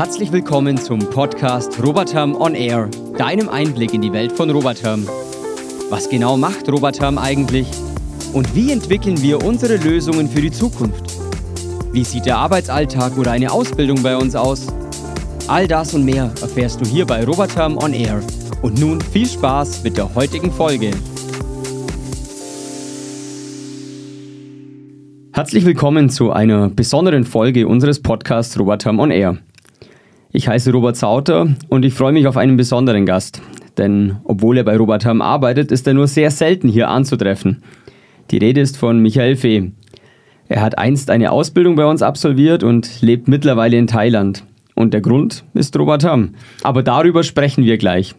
Herzlich 0.00 0.32
willkommen 0.32 0.78
zum 0.78 0.98
Podcast 0.98 1.78
Roboterm 1.84 2.34
On 2.34 2.54
Air, 2.54 2.88
deinem 3.18 3.50
Einblick 3.50 3.92
in 3.92 4.00
die 4.00 4.14
Welt 4.14 4.32
von 4.32 4.48
Roboterm. 4.48 5.06
Was 5.90 6.08
genau 6.08 6.38
macht 6.38 6.72
Roboterm 6.72 7.18
eigentlich? 7.18 7.66
Und 8.32 8.54
wie 8.54 8.72
entwickeln 8.72 9.20
wir 9.20 9.44
unsere 9.44 9.76
Lösungen 9.76 10.26
für 10.26 10.40
die 10.40 10.50
Zukunft? 10.50 11.04
Wie 11.92 12.02
sieht 12.02 12.24
der 12.24 12.38
Arbeitsalltag 12.38 13.18
oder 13.18 13.32
eine 13.32 13.52
Ausbildung 13.52 14.02
bei 14.02 14.16
uns 14.16 14.34
aus? 14.34 14.68
All 15.48 15.68
das 15.68 15.92
und 15.92 16.06
mehr 16.06 16.32
erfährst 16.40 16.80
du 16.80 16.88
hier 16.88 17.04
bei 17.04 17.22
Roboterm 17.22 17.76
On 17.76 17.92
Air. 17.92 18.22
Und 18.62 18.80
nun 18.80 19.02
viel 19.02 19.26
Spaß 19.26 19.84
mit 19.84 19.98
der 19.98 20.14
heutigen 20.14 20.50
Folge. 20.50 20.92
Herzlich 25.32 25.66
willkommen 25.66 26.08
zu 26.08 26.32
einer 26.32 26.70
besonderen 26.70 27.24
Folge 27.24 27.68
unseres 27.68 28.00
Podcasts 28.00 28.58
Roboterm 28.58 28.98
On 28.98 29.10
Air. 29.10 29.36
Ich 30.32 30.46
heiße 30.46 30.70
Robert 30.70 30.96
Sauter 30.96 31.48
und 31.68 31.84
ich 31.84 31.94
freue 31.94 32.12
mich 32.12 32.28
auf 32.28 32.36
einen 32.36 32.56
besonderen 32.56 33.04
Gast. 33.04 33.42
Denn 33.78 34.18
obwohl 34.22 34.58
er 34.58 34.64
bei 34.64 34.76
Roboterm 34.76 35.22
arbeitet, 35.22 35.72
ist 35.72 35.88
er 35.88 35.94
nur 35.94 36.06
sehr 36.06 36.30
selten 36.30 36.68
hier 36.68 36.88
anzutreffen. 36.88 37.64
Die 38.30 38.38
Rede 38.38 38.60
ist 38.60 38.76
von 38.76 39.00
Michael 39.00 39.34
Fee. 39.34 39.72
Er 40.48 40.62
hat 40.62 40.78
einst 40.78 41.10
eine 41.10 41.32
Ausbildung 41.32 41.74
bei 41.74 41.84
uns 41.84 42.00
absolviert 42.00 42.62
und 42.62 43.02
lebt 43.02 43.26
mittlerweile 43.26 43.76
in 43.76 43.88
Thailand. 43.88 44.44
Und 44.76 44.94
der 44.94 45.00
Grund 45.00 45.44
ist 45.54 45.76
Roboterm. 45.76 46.34
Aber 46.62 46.84
darüber 46.84 47.24
sprechen 47.24 47.64
wir 47.64 47.76
gleich. 47.76 48.14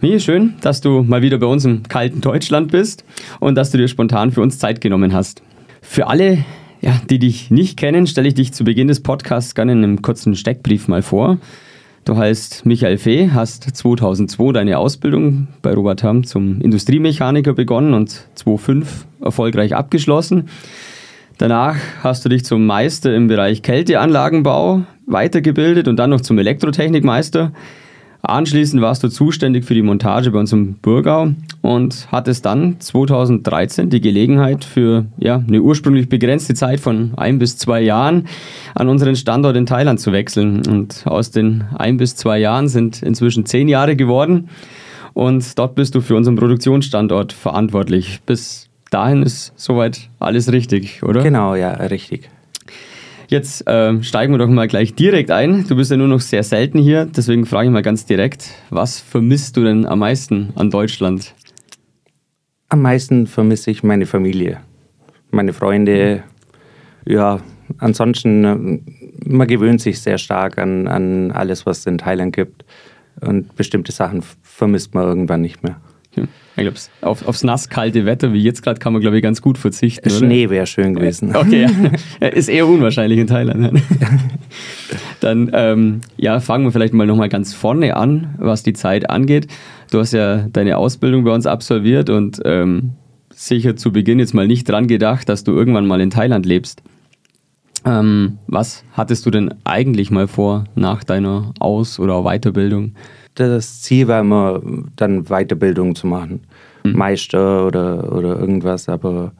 Michael, 0.00 0.20
schön, 0.20 0.54
dass 0.62 0.80
du 0.80 1.02
mal 1.02 1.20
wieder 1.20 1.36
bei 1.36 1.46
uns 1.46 1.66
im 1.66 1.82
kalten 1.82 2.22
Deutschland 2.22 2.70
bist 2.70 3.04
und 3.40 3.56
dass 3.56 3.70
du 3.70 3.78
dir 3.78 3.88
spontan 3.88 4.32
für 4.32 4.40
uns 4.40 4.58
Zeit 4.58 4.80
genommen 4.80 5.12
hast. 5.12 5.42
Für 5.82 6.06
alle, 6.06 6.44
ja, 6.80 7.00
die 7.08 7.18
dich 7.18 7.50
nicht 7.50 7.76
kennen, 7.76 8.06
stelle 8.06 8.28
ich 8.28 8.34
dich 8.34 8.52
zu 8.52 8.64
Beginn 8.64 8.88
des 8.88 9.00
Podcasts 9.00 9.54
gerne 9.54 9.72
in 9.72 9.84
einem 9.84 10.02
kurzen 10.02 10.34
Steckbrief 10.34 10.88
mal 10.88 11.02
vor. 11.02 11.38
Du 12.04 12.16
heißt 12.16 12.64
Michael 12.66 12.98
Fee, 12.98 13.30
hast 13.32 13.64
2002 13.64 14.52
deine 14.52 14.78
Ausbildung 14.78 15.48
bei 15.60 15.74
Robert 15.74 16.04
Hamm 16.04 16.22
zum 16.22 16.60
Industriemechaniker 16.60 17.52
begonnen 17.52 17.94
und 17.94 18.28
2005 18.36 19.06
erfolgreich 19.20 19.74
abgeschlossen. 19.74 20.48
Danach 21.38 21.76
hast 22.04 22.24
du 22.24 22.28
dich 22.28 22.44
zum 22.44 22.64
Meister 22.64 23.14
im 23.14 23.26
Bereich 23.26 23.62
Kälteanlagenbau 23.62 24.84
weitergebildet 25.06 25.88
und 25.88 25.96
dann 25.96 26.10
noch 26.10 26.20
zum 26.20 26.38
Elektrotechnikmeister. 26.38 27.52
Anschließend 28.28 28.82
warst 28.82 29.04
du 29.04 29.08
zuständig 29.08 29.64
für 29.64 29.74
die 29.74 29.82
Montage 29.82 30.32
bei 30.32 30.40
uns 30.40 30.52
im 30.52 30.74
Burgau 30.74 31.28
und 31.62 32.08
hattest 32.10 32.44
dann 32.44 32.80
2013 32.80 33.88
die 33.88 34.00
Gelegenheit 34.00 34.64
für 34.64 35.06
ja, 35.16 35.36
eine 35.36 35.62
ursprünglich 35.62 36.08
begrenzte 36.08 36.54
Zeit 36.54 36.80
von 36.80 37.12
ein 37.16 37.38
bis 37.38 37.56
zwei 37.56 37.80
Jahren 37.80 38.26
an 38.74 38.88
unseren 38.88 39.14
Standort 39.14 39.56
in 39.56 39.64
Thailand 39.64 40.00
zu 40.00 40.10
wechseln. 40.10 40.66
Und 40.66 41.06
aus 41.06 41.30
den 41.30 41.66
ein 41.78 41.98
bis 41.98 42.16
zwei 42.16 42.40
Jahren 42.40 42.66
sind 42.66 43.00
inzwischen 43.00 43.46
zehn 43.46 43.68
Jahre 43.68 43.94
geworden 43.94 44.48
und 45.14 45.56
dort 45.56 45.76
bist 45.76 45.94
du 45.94 46.00
für 46.00 46.16
unseren 46.16 46.34
Produktionsstandort 46.34 47.32
verantwortlich. 47.32 48.22
Bis 48.26 48.68
dahin 48.90 49.22
ist 49.22 49.52
soweit 49.54 50.10
alles 50.18 50.50
richtig, 50.50 51.04
oder? 51.04 51.22
Genau, 51.22 51.54
ja, 51.54 51.70
richtig. 51.74 52.28
Jetzt 53.28 53.64
ähm, 53.66 54.02
steigen 54.02 54.32
wir 54.32 54.38
doch 54.38 54.48
mal 54.48 54.68
gleich 54.68 54.94
direkt 54.94 55.30
ein. 55.30 55.66
Du 55.66 55.74
bist 55.74 55.90
ja 55.90 55.96
nur 55.96 56.08
noch 56.08 56.20
sehr 56.20 56.42
selten 56.44 56.78
hier, 56.78 57.06
deswegen 57.06 57.44
frage 57.44 57.66
ich 57.66 57.72
mal 57.72 57.82
ganz 57.82 58.06
direkt, 58.06 58.50
was 58.70 59.00
vermisst 59.00 59.56
du 59.56 59.64
denn 59.64 59.84
am 59.84 59.98
meisten 59.98 60.52
an 60.54 60.70
Deutschland? 60.70 61.34
Am 62.68 62.82
meisten 62.82 63.26
vermisse 63.26 63.70
ich 63.70 63.82
meine 63.82 64.06
Familie, 64.06 64.60
meine 65.30 65.52
Freunde. 65.52 66.22
Ja, 67.04 67.40
ansonsten, 67.78 68.44
äh, 68.44 69.28
man 69.28 69.48
gewöhnt 69.48 69.80
sich 69.80 70.00
sehr 70.00 70.18
stark 70.18 70.58
an, 70.58 70.86
an 70.86 71.32
alles, 71.32 71.66
was 71.66 71.80
es 71.80 71.86
in 71.86 71.98
Thailand 71.98 72.34
gibt. 72.34 72.64
Und 73.20 73.56
bestimmte 73.56 73.92
Sachen 73.92 74.22
vermisst 74.42 74.94
man 74.94 75.04
irgendwann 75.04 75.40
nicht 75.40 75.62
mehr. 75.62 75.80
Ich 76.56 76.62
glaube, 76.62 76.78
auf, 77.02 77.28
aufs 77.28 77.44
nass-kalte 77.44 78.06
Wetter 78.06 78.32
wie 78.32 78.40
jetzt 78.40 78.62
gerade 78.62 78.80
kann 78.80 78.94
man, 78.94 79.02
glaube 79.02 79.16
ich, 79.16 79.22
ganz 79.22 79.42
gut 79.42 79.58
verzichten. 79.58 80.08
Schnee 80.08 80.48
wäre 80.48 80.66
schön 80.66 80.94
gewesen. 80.94 81.36
Okay, 81.36 81.66
ja. 82.20 82.28
ist 82.28 82.48
eher 82.48 82.66
unwahrscheinlich 82.66 83.18
in 83.18 83.26
Thailand. 83.26 83.82
Dann 85.20 85.50
ähm, 85.52 86.00
ja, 86.16 86.40
fangen 86.40 86.64
wir 86.64 86.72
vielleicht 86.72 86.94
mal 86.94 87.06
nochmal 87.06 87.28
ganz 87.28 87.52
vorne 87.52 87.94
an, 87.94 88.34
was 88.38 88.62
die 88.62 88.72
Zeit 88.72 89.10
angeht. 89.10 89.48
Du 89.90 89.98
hast 89.98 90.12
ja 90.12 90.46
deine 90.50 90.78
Ausbildung 90.78 91.24
bei 91.24 91.32
uns 91.32 91.46
absolviert 91.46 92.08
und 92.08 92.40
ähm, 92.44 92.92
sicher 93.30 93.76
zu 93.76 93.92
Beginn 93.92 94.18
jetzt 94.18 94.32
mal 94.32 94.46
nicht 94.46 94.68
dran 94.68 94.88
gedacht, 94.88 95.28
dass 95.28 95.44
du 95.44 95.52
irgendwann 95.52 95.86
mal 95.86 96.00
in 96.00 96.10
Thailand 96.10 96.46
lebst. 96.46 96.82
Ähm, 97.84 98.38
was 98.46 98.82
hattest 98.92 99.26
du 99.26 99.30
denn 99.30 99.54
eigentlich 99.64 100.10
mal 100.10 100.26
vor 100.26 100.64
nach 100.74 101.04
deiner 101.04 101.52
Aus- 101.60 102.00
oder 102.00 102.22
Weiterbildung? 102.22 102.94
Das 103.36 103.82
Ziel 103.82 104.08
war 104.08 104.20
immer, 104.20 104.62
dann 104.96 105.24
Weiterbildung 105.24 105.94
zu 105.94 106.06
machen. 106.06 106.40
Mhm. 106.84 106.92
Meister 106.92 107.66
oder, 107.66 108.12
oder 108.12 108.38
irgendwas, 108.38 108.88
aber 108.88 109.32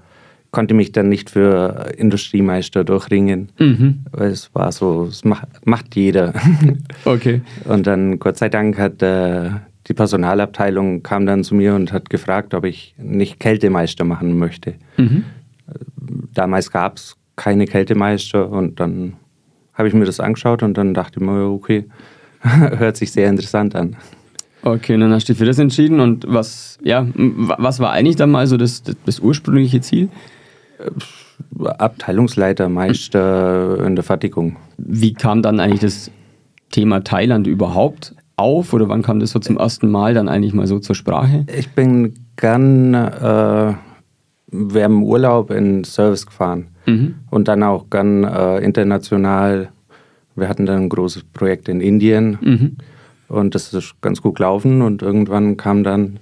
konnte 0.50 0.74
mich 0.74 0.92
dann 0.92 1.08
nicht 1.08 1.30
für 1.30 1.92
Industriemeister 1.96 2.84
durchringen. 2.84 3.50
Mhm. 3.58 4.04
Es 4.18 4.54
war 4.54 4.72
so, 4.72 5.06
es 5.10 5.24
macht, 5.24 5.48
macht 5.64 5.96
jeder. 5.96 6.32
Okay. 7.04 7.40
Und 7.64 7.86
dann, 7.86 8.18
Gott 8.18 8.36
sei 8.36 8.48
Dank, 8.48 8.78
hat 8.78 9.02
äh, 9.02 9.50
die 9.86 9.94
Personalabteilung 9.94 11.02
kam 11.02 11.26
dann 11.26 11.44
zu 11.44 11.54
mir 11.54 11.74
und 11.74 11.92
hat 11.92 12.10
gefragt, 12.10 12.54
ob 12.54 12.64
ich 12.64 12.94
nicht 12.98 13.38
Kältemeister 13.38 14.04
machen 14.04 14.38
möchte. 14.38 14.74
Mhm. 14.96 15.24
Damals 16.34 16.70
gab 16.70 16.96
es 16.96 17.16
keine 17.36 17.66
Kältemeister 17.66 18.50
und 18.50 18.80
dann 18.80 19.14
habe 19.74 19.88
ich 19.88 19.94
mir 19.94 20.06
das 20.06 20.20
angeschaut 20.20 20.62
und 20.62 20.76
dann 20.76 20.94
dachte 20.94 21.20
ich 21.20 21.26
mir, 21.26 21.44
okay, 21.44 21.84
Hört 22.78 22.96
sich 22.96 23.12
sehr 23.12 23.28
interessant 23.28 23.74
an. 23.74 23.96
Okay, 24.62 24.94
und 24.94 25.00
dann 25.00 25.12
hast 25.12 25.28
du 25.28 25.32
dich 25.32 25.38
für 25.38 25.46
das 25.46 25.58
entschieden 25.58 26.00
und 26.00 26.24
was, 26.28 26.78
ja, 26.82 27.06
was 27.14 27.78
war 27.78 27.92
eigentlich 27.92 28.16
dann 28.16 28.30
mal 28.30 28.46
so 28.46 28.56
das, 28.56 28.82
das 29.04 29.20
ursprüngliche 29.20 29.80
Ziel? 29.80 30.08
Abteilungsleiter, 31.58 32.68
Meister 32.68 33.84
in 33.86 33.94
der 33.94 34.04
Fertigung. 34.04 34.56
Wie 34.76 35.12
kam 35.14 35.42
dann 35.42 35.60
eigentlich 35.60 35.80
das 35.80 36.10
Thema 36.70 37.04
Thailand 37.04 37.46
überhaupt 37.46 38.14
auf 38.36 38.72
oder 38.72 38.88
wann 38.88 39.02
kam 39.02 39.20
das 39.20 39.30
so 39.30 39.38
zum 39.38 39.56
ersten 39.56 39.90
Mal 39.90 40.14
dann 40.14 40.28
eigentlich 40.28 40.52
mal 40.52 40.66
so 40.66 40.78
zur 40.78 40.94
Sprache? 40.94 41.46
Ich 41.56 41.70
bin 41.70 42.14
gern 42.36 42.94
äh, 42.94 43.74
während 44.48 44.94
dem 44.94 45.02
Urlaub 45.02 45.50
in 45.50 45.84
Service 45.84 46.26
gefahren 46.26 46.68
mhm. 46.86 47.16
und 47.30 47.48
dann 47.48 47.62
auch 47.62 47.88
gern 47.88 48.24
äh, 48.24 48.58
international 48.58 49.70
wir 50.36 50.48
hatten 50.48 50.66
dann 50.66 50.82
ein 50.82 50.88
großes 50.88 51.24
Projekt 51.32 51.68
in 51.68 51.80
Indien 51.80 52.38
mhm. 52.40 52.76
und 53.28 53.54
das 53.54 53.72
ist 53.72 54.00
ganz 54.00 54.22
gut 54.22 54.36
gelaufen 54.36 54.82
und 54.82 55.02
irgendwann 55.02 55.56
kam 55.56 55.82
dann 55.82 56.18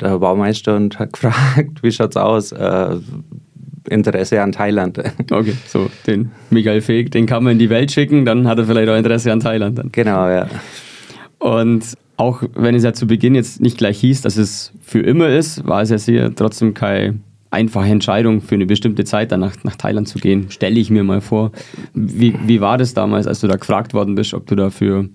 der 0.00 0.18
Baumeister 0.18 0.76
und 0.76 0.98
hat 0.98 1.12
gefragt, 1.12 1.82
wie 1.82 1.92
schaut's 1.92 2.16
aus? 2.16 2.52
Äh, 2.52 2.96
Interesse 3.88 4.40
an 4.40 4.52
Thailand. 4.52 4.98
Okay, 5.30 5.54
so 5.66 5.90
den 6.06 6.30
Michael 6.50 6.80
Feg, 6.80 7.10
den 7.10 7.26
kann 7.26 7.42
man 7.42 7.54
in 7.54 7.58
die 7.58 7.70
Welt 7.70 7.90
schicken, 7.90 8.24
dann 8.24 8.46
hat 8.46 8.58
er 8.58 8.64
vielleicht 8.64 8.88
auch 8.88 8.96
Interesse 8.96 9.32
an 9.32 9.40
Thailand. 9.40 9.78
Dann. 9.78 9.90
Genau, 9.90 10.28
ja. 10.28 10.48
Und 11.38 11.96
auch 12.16 12.42
wenn 12.54 12.74
es 12.74 12.84
ja 12.84 12.92
zu 12.92 13.06
Beginn 13.06 13.34
jetzt 13.34 13.60
nicht 13.60 13.78
gleich 13.78 13.98
hieß, 13.98 14.22
dass 14.22 14.36
es 14.36 14.72
für 14.82 15.00
immer 15.00 15.28
ist, 15.28 15.66
war 15.66 15.82
es 15.82 15.90
ja 15.90 15.98
sehr 15.98 16.34
trotzdem 16.34 16.74
kein 16.74 17.22
einfache 17.52 17.88
Entscheidung 17.88 18.40
für 18.40 18.54
eine 18.54 18.66
bestimmte 18.66 19.04
Zeit 19.04 19.30
dann 19.30 19.40
nach, 19.40 19.54
nach 19.62 19.76
Thailand 19.76 20.08
zu 20.08 20.18
gehen, 20.18 20.50
stelle 20.50 20.80
ich 20.80 20.90
mir 20.90 21.04
mal 21.04 21.20
vor. 21.20 21.52
Wie, 21.94 22.34
wie 22.46 22.60
war 22.60 22.78
das 22.78 22.94
damals, 22.94 23.26
als 23.26 23.40
du 23.40 23.46
da 23.46 23.56
gefragt 23.56 23.94
worden 23.94 24.14
bist, 24.14 24.34
ob 24.34 24.46
du 24.46 24.56
da 24.56 24.70
für 24.70 25.08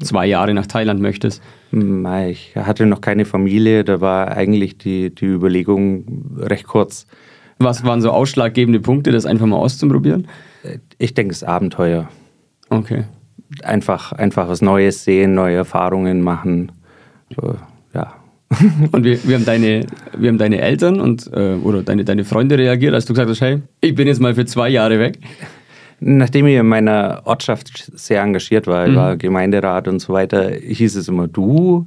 zwei 0.00 0.26
Jahre 0.26 0.54
nach 0.54 0.66
Thailand 0.66 1.00
möchtest? 1.00 1.42
Ich 1.70 2.56
hatte 2.56 2.86
noch 2.86 3.00
keine 3.00 3.24
Familie, 3.24 3.84
da 3.84 4.00
war 4.00 4.28
eigentlich 4.36 4.78
die, 4.78 5.14
die 5.14 5.26
Überlegung 5.26 6.36
recht 6.38 6.66
kurz. 6.66 7.06
Was 7.58 7.84
waren 7.84 8.00
so 8.00 8.10
ausschlaggebende 8.10 8.80
Punkte, 8.80 9.12
das 9.12 9.26
einfach 9.26 9.46
mal 9.46 9.56
auszuprobieren? 9.56 10.28
Ich 10.98 11.14
denke, 11.14 11.32
es 11.32 11.42
ist 11.42 11.48
Abenteuer. 11.48 12.08
Okay. 12.70 13.04
Einfach, 13.62 14.12
einfach 14.12 14.48
was 14.48 14.62
Neues 14.62 15.04
sehen, 15.04 15.34
neue 15.34 15.56
Erfahrungen 15.56 16.22
machen. 16.22 16.72
und 18.92 19.04
wir, 19.04 19.18
wir, 19.24 19.36
haben 19.36 19.44
deine, 19.44 19.86
wir 20.16 20.28
haben 20.28 20.38
deine 20.38 20.60
Eltern 20.60 21.00
und, 21.00 21.30
äh, 21.32 21.54
oder 21.54 21.82
deine, 21.82 22.04
deine 22.04 22.24
Freunde 22.24 22.58
reagiert, 22.58 22.94
als 22.94 23.04
du 23.06 23.12
gesagt 23.12 23.30
hast, 23.30 23.40
hey, 23.40 23.60
ich 23.80 23.94
bin 23.94 24.06
jetzt 24.06 24.20
mal 24.20 24.34
für 24.34 24.44
zwei 24.44 24.68
Jahre 24.68 24.98
weg. 24.98 25.18
Nachdem 26.00 26.46
ich 26.46 26.56
in 26.56 26.66
meiner 26.66 27.22
Ortschaft 27.24 27.90
sehr 27.94 28.22
engagiert 28.22 28.66
war, 28.66 28.86
ich 28.86 28.92
mhm. 28.92 28.96
war 28.96 29.16
Gemeinderat 29.16 29.86
und 29.86 30.00
so 30.00 30.12
weiter, 30.12 30.50
hieß 30.50 30.96
es 30.96 31.08
immer, 31.08 31.28
du, 31.28 31.86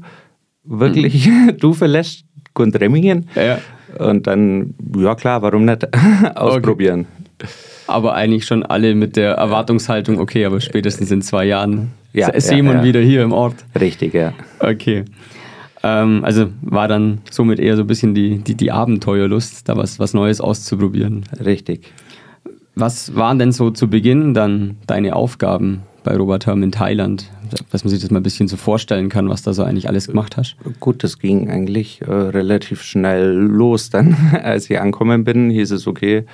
wirklich, 0.64 1.28
mhm. 1.28 1.58
du 1.60 1.74
verlässt 1.74 2.26
Gundremmingen? 2.54 3.28
Ja. 3.36 3.60
Und 4.00 4.28
dann, 4.28 4.74
ja 4.98 5.16
klar, 5.16 5.42
warum 5.42 5.66
nicht 5.66 5.88
ausprobieren. 6.36 7.08
Okay. 7.40 7.52
Aber 7.88 8.16
eigentlich 8.16 8.46
schon 8.46 8.64
alle 8.64 8.96
mit 8.96 9.16
der 9.16 9.34
Erwartungshaltung, 9.34 10.20
okay, 10.20 10.46
aber 10.46 10.60
spätestens 10.60 11.12
in 11.12 11.22
zwei 11.22 11.46
Jahren 11.46 11.92
ja, 12.14 12.40
sehen 12.40 12.66
wir 12.66 12.74
ja, 12.74 12.80
ja. 12.80 12.84
wieder 12.84 13.00
hier 13.02 13.22
im 13.22 13.34
Ort. 13.34 13.56
Richtig, 13.80 14.14
ja. 14.14 14.34
Okay. 14.60 15.04
Ähm, 15.86 16.26
also 16.26 16.48
war 16.62 16.88
dann 16.88 17.22
somit 17.30 17.60
eher 17.60 17.76
so 17.76 17.84
ein 17.84 17.88
bisschen 17.88 18.16
die, 18.16 18.40
die, 18.40 18.56
die 18.56 18.72
Abenteuerlust, 18.72 19.70
da 19.70 19.78
was, 19.78 20.00
was 20.00 20.16
Neues 20.16 20.42
auszuprobieren. 20.42 21.26
Richtig. 21.44 21.92
Was 22.74 23.16
waren 23.16 23.38
denn 23.38 23.52
so 23.52 23.70
zu 23.70 23.88
Beginn 23.88 24.34
dann 24.34 24.78
deine 24.88 25.16
Aufgaben 25.16 25.84
bei 26.04 26.18
Robert 26.18 26.48
Herm 26.48 26.64
in 26.64 26.72
Thailand, 26.72 27.32
dass 27.72 27.84
man 27.84 27.90
sich 27.92 28.02
das 28.02 28.10
mal 28.10 28.20
ein 28.20 28.24
bisschen 28.24 28.48
so 28.48 28.58
vorstellen 28.58 29.10
kann, 29.10 29.30
was 29.30 29.44
da 29.44 29.54
so 29.54 29.64
eigentlich 29.64 29.88
alles 29.88 30.08
gemacht 30.08 30.38
hast. 30.38 30.56
Gut, 30.80 31.04
das 31.04 31.20
ging 31.20 31.50
eigentlich 31.50 32.02
äh, 32.02 32.12
relativ 32.12 32.82
schnell 32.82 33.32
los 33.34 33.92
dann. 33.92 34.16
Als 34.44 34.70
ich 34.70 34.80
angekommen 34.80 35.24
bin, 35.24 35.50
hieß 35.52 35.72
es, 35.72 35.88
okay, 35.88 36.26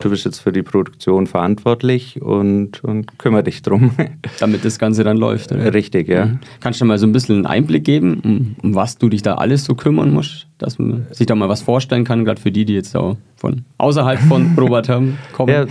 du 0.00 0.10
bist 0.10 0.24
jetzt 0.24 0.40
für 0.40 0.52
die 0.52 0.62
Produktion 0.62 1.26
verantwortlich 1.26 2.20
und, 2.20 2.82
und 2.82 3.18
kümmere 3.18 3.44
dich 3.44 3.62
drum. 3.62 3.92
Damit 4.40 4.64
das 4.64 4.78
Ganze 4.78 5.04
dann 5.04 5.16
läuft. 5.16 5.52
Oder? 5.52 5.72
Richtig, 5.72 6.08
ja. 6.08 6.26
Mhm. 6.26 6.38
Kannst 6.60 6.80
du 6.80 6.84
mal 6.84 6.98
so 6.98 7.06
ein 7.06 7.12
bisschen 7.12 7.36
einen 7.36 7.46
Einblick 7.46 7.84
geben, 7.84 8.20
um, 8.24 8.56
um, 8.62 8.74
was 8.74 8.98
du 8.98 9.08
dich 9.08 9.22
da 9.22 9.34
alles 9.34 9.64
so 9.64 9.74
kümmern 9.74 10.12
musst? 10.12 10.48
Dass 10.58 10.78
man 10.78 11.06
sich 11.12 11.26
da 11.26 11.34
mal 11.34 11.48
was 11.48 11.62
vorstellen 11.62 12.04
kann, 12.04 12.24
gerade 12.24 12.40
für 12.40 12.50
die, 12.50 12.64
die 12.64 12.74
jetzt 12.74 12.96
auch 12.96 13.16
von 13.36 13.64
außerhalb 13.78 14.18
von 14.20 14.54
Robert 14.58 14.88
haben 14.88 15.18
kommen. 15.32 15.52
Ja. 15.52 15.66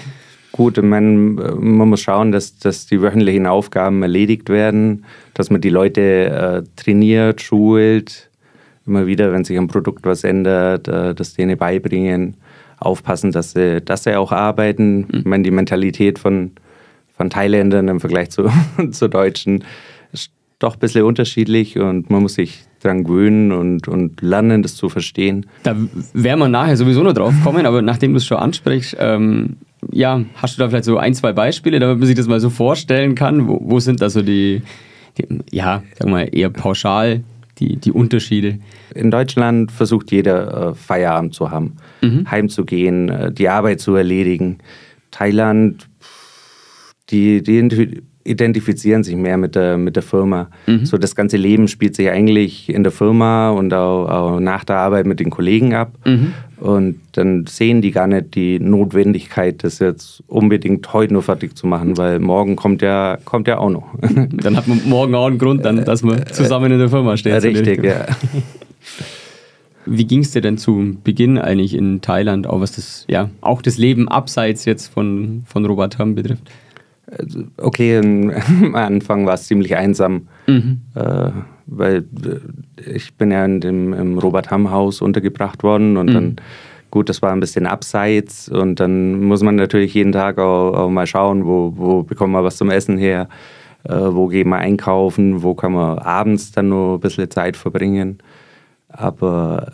Gut, 0.51 0.81
man, 0.81 1.35
man 1.35 1.89
muss 1.89 2.01
schauen, 2.01 2.31
dass, 2.31 2.57
dass 2.57 2.87
die 2.87 3.01
wöchentlichen 3.01 3.45
Aufgaben 3.45 4.01
erledigt 4.01 4.49
werden, 4.49 5.05
dass 5.35 5.51
man 5.51 5.61
die 5.61 5.69
Leute 5.69 6.01
äh, 6.01 6.63
trainiert, 6.75 7.41
schult, 7.41 8.29
immer 8.85 9.05
wieder, 9.05 9.31
wenn 9.31 9.43
sich 9.43 9.57
am 9.57 9.67
Produkt 9.67 10.05
was 10.05 10.23
ändert, 10.23 10.87
äh, 10.87 11.13
das 11.13 11.35
denen 11.35 11.57
beibringen 11.57 12.35
aufpassen, 12.79 13.31
dass 13.31 13.51
sie, 13.51 13.81
dass 13.81 14.03
sie 14.03 14.15
auch 14.15 14.31
arbeiten. 14.31 14.99
Mhm. 14.99 15.07
Ich 15.11 15.25
meine, 15.25 15.43
die 15.43 15.51
Mentalität 15.51 16.19
von, 16.19 16.51
von 17.15 17.29
Thailändern 17.29 17.87
im 17.87 17.99
Vergleich 17.99 18.29
zu, 18.31 18.49
zu 18.91 19.09
Deutschen 19.09 19.63
ist 20.11 20.31
doch 20.59 20.75
ein 20.75 20.79
bisschen 20.79 21.03
unterschiedlich 21.03 21.77
und 21.79 22.09
man 22.09 22.21
muss 22.21 22.35
sich 22.35 22.61
dran 22.81 23.03
gewöhnen 23.03 23.51
und, 23.51 23.87
und 23.87 24.21
lernen, 24.21 24.63
das 24.63 24.75
zu 24.75 24.89
verstehen. 24.89 25.45
Da 25.63 25.75
werden 26.13 26.39
wir 26.39 26.47
nachher 26.47 26.77
sowieso 26.77 27.03
noch 27.03 27.13
drauf 27.13 27.33
kommen, 27.43 27.65
aber 27.65 27.81
nachdem 27.81 28.11
du 28.11 28.17
es 28.17 28.25
schon 28.25 28.37
ansprichst, 28.37 28.95
ähm, 28.99 29.57
ja, 29.91 30.21
hast 30.35 30.57
du 30.57 30.61
da 30.61 30.69
vielleicht 30.69 30.85
so 30.85 30.97
ein, 30.97 31.13
zwei 31.13 31.33
Beispiele, 31.33 31.79
damit 31.79 31.99
man 31.99 32.07
sich 32.07 32.15
das 32.15 32.27
mal 32.27 32.39
so 32.39 32.49
vorstellen 32.49 33.15
kann? 33.15 33.47
Wo, 33.47 33.59
wo 33.61 33.79
sind 33.79 34.01
da 34.01 34.09
so 34.09 34.21
die, 34.21 34.61
die, 35.17 35.39
ja, 35.51 35.83
sagen 35.97 36.11
wir 36.11 36.17
mal, 36.17 36.29
eher 36.31 36.49
pauschal 36.49 37.23
die, 37.59 37.77
die 37.77 37.91
Unterschiede? 37.91 38.59
In 38.93 39.11
Deutschland 39.11 39.71
versucht 39.71 40.11
jeder 40.11 40.69
äh, 40.69 40.73
Feierabend 40.73 41.33
zu 41.33 41.51
haben, 41.51 41.77
mhm. 42.01 42.29
heimzugehen, 42.29 43.09
äh, 43.09 43.31
die 43.31 43.49
Arbeit 43.49 43.79
zu 43.79 43.95
erledigen. 43.95 44.59
Thailand, 45.11 45.89
die, 47.09 47.41
die 47.41 48.01
identifizieren 48.29 49.03
sich 49.03 49.15
mehr 49.15 49.37
mit 49.37 49.55
der, 49.55 49.77
mit 49.77 49.95
der 49.95 50.03
Firma. 50.03 50.49
Mhm. 50.67 50.85
So 50.85 50.97
das 50.97 51.15
ganze 51.15 51.37
Leben 51.37 51.67
spielt 51.67 51.95
sich 51.95 52.09
eigentlich 52.09 52.69
in 52.69 52.83
der 52.83 52.91
Firma 52.91 53.49
und 53.49 53.73
auch, 53.73 54.07
auch 54.07 54.39
nach 54.39 54.63
der 54.63 54.77
Arbeit 54.77 55.05
mit 55.07 55.19
den 55.19 55.29
Kollegen 55.31 55.73
ab. 55.73 55.91
Mhm. 56.05 56.33
Und 56.57 56.99
dann 57.13 57.45
sehen 57.47 57.81
die 57.81 57.91
gar 57.91 58.07
nicht 58.07 58.35
die 58.35 58.59
Notwendigkeit, 58.59 59.63
das 59.63 59.79
jetzt 59.79 60.21
unbedingt 60.27 60.91
heute 60.93 61.13
nur 61.13 61.23
fertig 61.23 61.55
zu 61.55 61.67
machen, 61.67 61.97
weil 61.97 62.19
morgen 62.19 62.55
kommt 62.55 62.81
ja, 62.81 63.17
kommt 63.23 63.47
ja 63.47 63.57
auch 63.57 63.69
noch. 63.69 63.87
Dann 64.01 64.57
hat 64.57 64.67
man 64.67 64.81
morgen 64.85 65.15
auch 65.15 65.27
einen 65.27 65.37
Grund, 65.37 65.63
dann, 65.63 65.85
dass 65.85 66.03
man 66.03 66.25
zusammen 66.27 66.71
in 66.71 66.79
der 66.79 66.89
Firma 66.89 67.15
steht. 67.15 67.41
Richtig, 67.43 67.83
ja. 67.83 68.05
Wie 69.85 70.05
ging 70.05 70.19
es 70.19 70.31
dir 70.31 70.41
denn 70.41 70.57
zu 70.57 70.97
Beginn 71.03 71.37
eigentlich 71.37 71.73
in 71.73 72.01
Thailand, 72.01 72.45
auch 72.45 72.59
was 72.59 72.73
das, 72.73 73.05
ja, 73.07 73.29
auch 73.41 73.61
das 73.61 73.77
Leben 73.77 74.09
abseits 74.09 74.65
jetzt 74.65 74.87
von, 74.87 75.43
von 75.47 75.65
Robert 75.65 75.97
Ham 75.97 76.15
betrifft? 76.15 76.51
Also, 77.17 77.43
okay, 77.57 77.97
am 78.61 78.75
Anfang 78.75 79.25
war 79.25 79.33
es 79.33 79.47
ziemlich 79.47 79.75
einsam, 79.75 80.27
mhm. 80.47 80.81
äh, 80.95 81.31
weil 81.65 82.05
äh, 82.25 82.91
ich 82.91 83.13
bin 83.15 83.31
ja 83.31 83.45
in 83.45 83.61
dem, 83.61 83.93
im 83.93 84.17
Robert-Hamm-Haus 84.17 85.01
untergebracht 85.01 85.63
worden 85.63 85.97
und 85.97 86.09
mhm. 86.09 86.13
dann, 86.13 86.35
gut, 86.91 87.09
das 87.09 87.21
war 87.21 87.31
ein 87.31 87.39
bisschen 87.39 87.65
abseits 87.65 88.49
und 88.49 88.79
dann 88.79 89.23
muss 89.23 89.41
man 89.43 89.55
natürlich 89.55 89.93
jeden 89.93 90.11
Tag 90.11 90.37
auch, 90.37 90.73
auch 90.73 90.89
mal 90.89 91.07
schauen, 91.07 91.45
wo, 91.45 91.73
wo 91.75 92.03
bekommen 92.03 92.33
wir 92.33 92.43
was 92.43 92.57
zum 92.57 92.69
Essen 92.69 92.97
her, 92.97 93.27
äh, 93.83 93.93
wo 93.93 94.27
gehen 94.27 94.49
wir 94.49 94.57
einkaufen, 94.57 95.41
wo 95.43 95.53
kann 95.53 95.73
man 95.73 95.99
abends 95.99 96.51
dann 96.51 96.69
nur 96.69 96.95
ein 96.95 96.99
bisschen 96.99 97.29
Zeit 97.29 97.57
verbringen. 97.57 98.19
Aber 98.89 99.71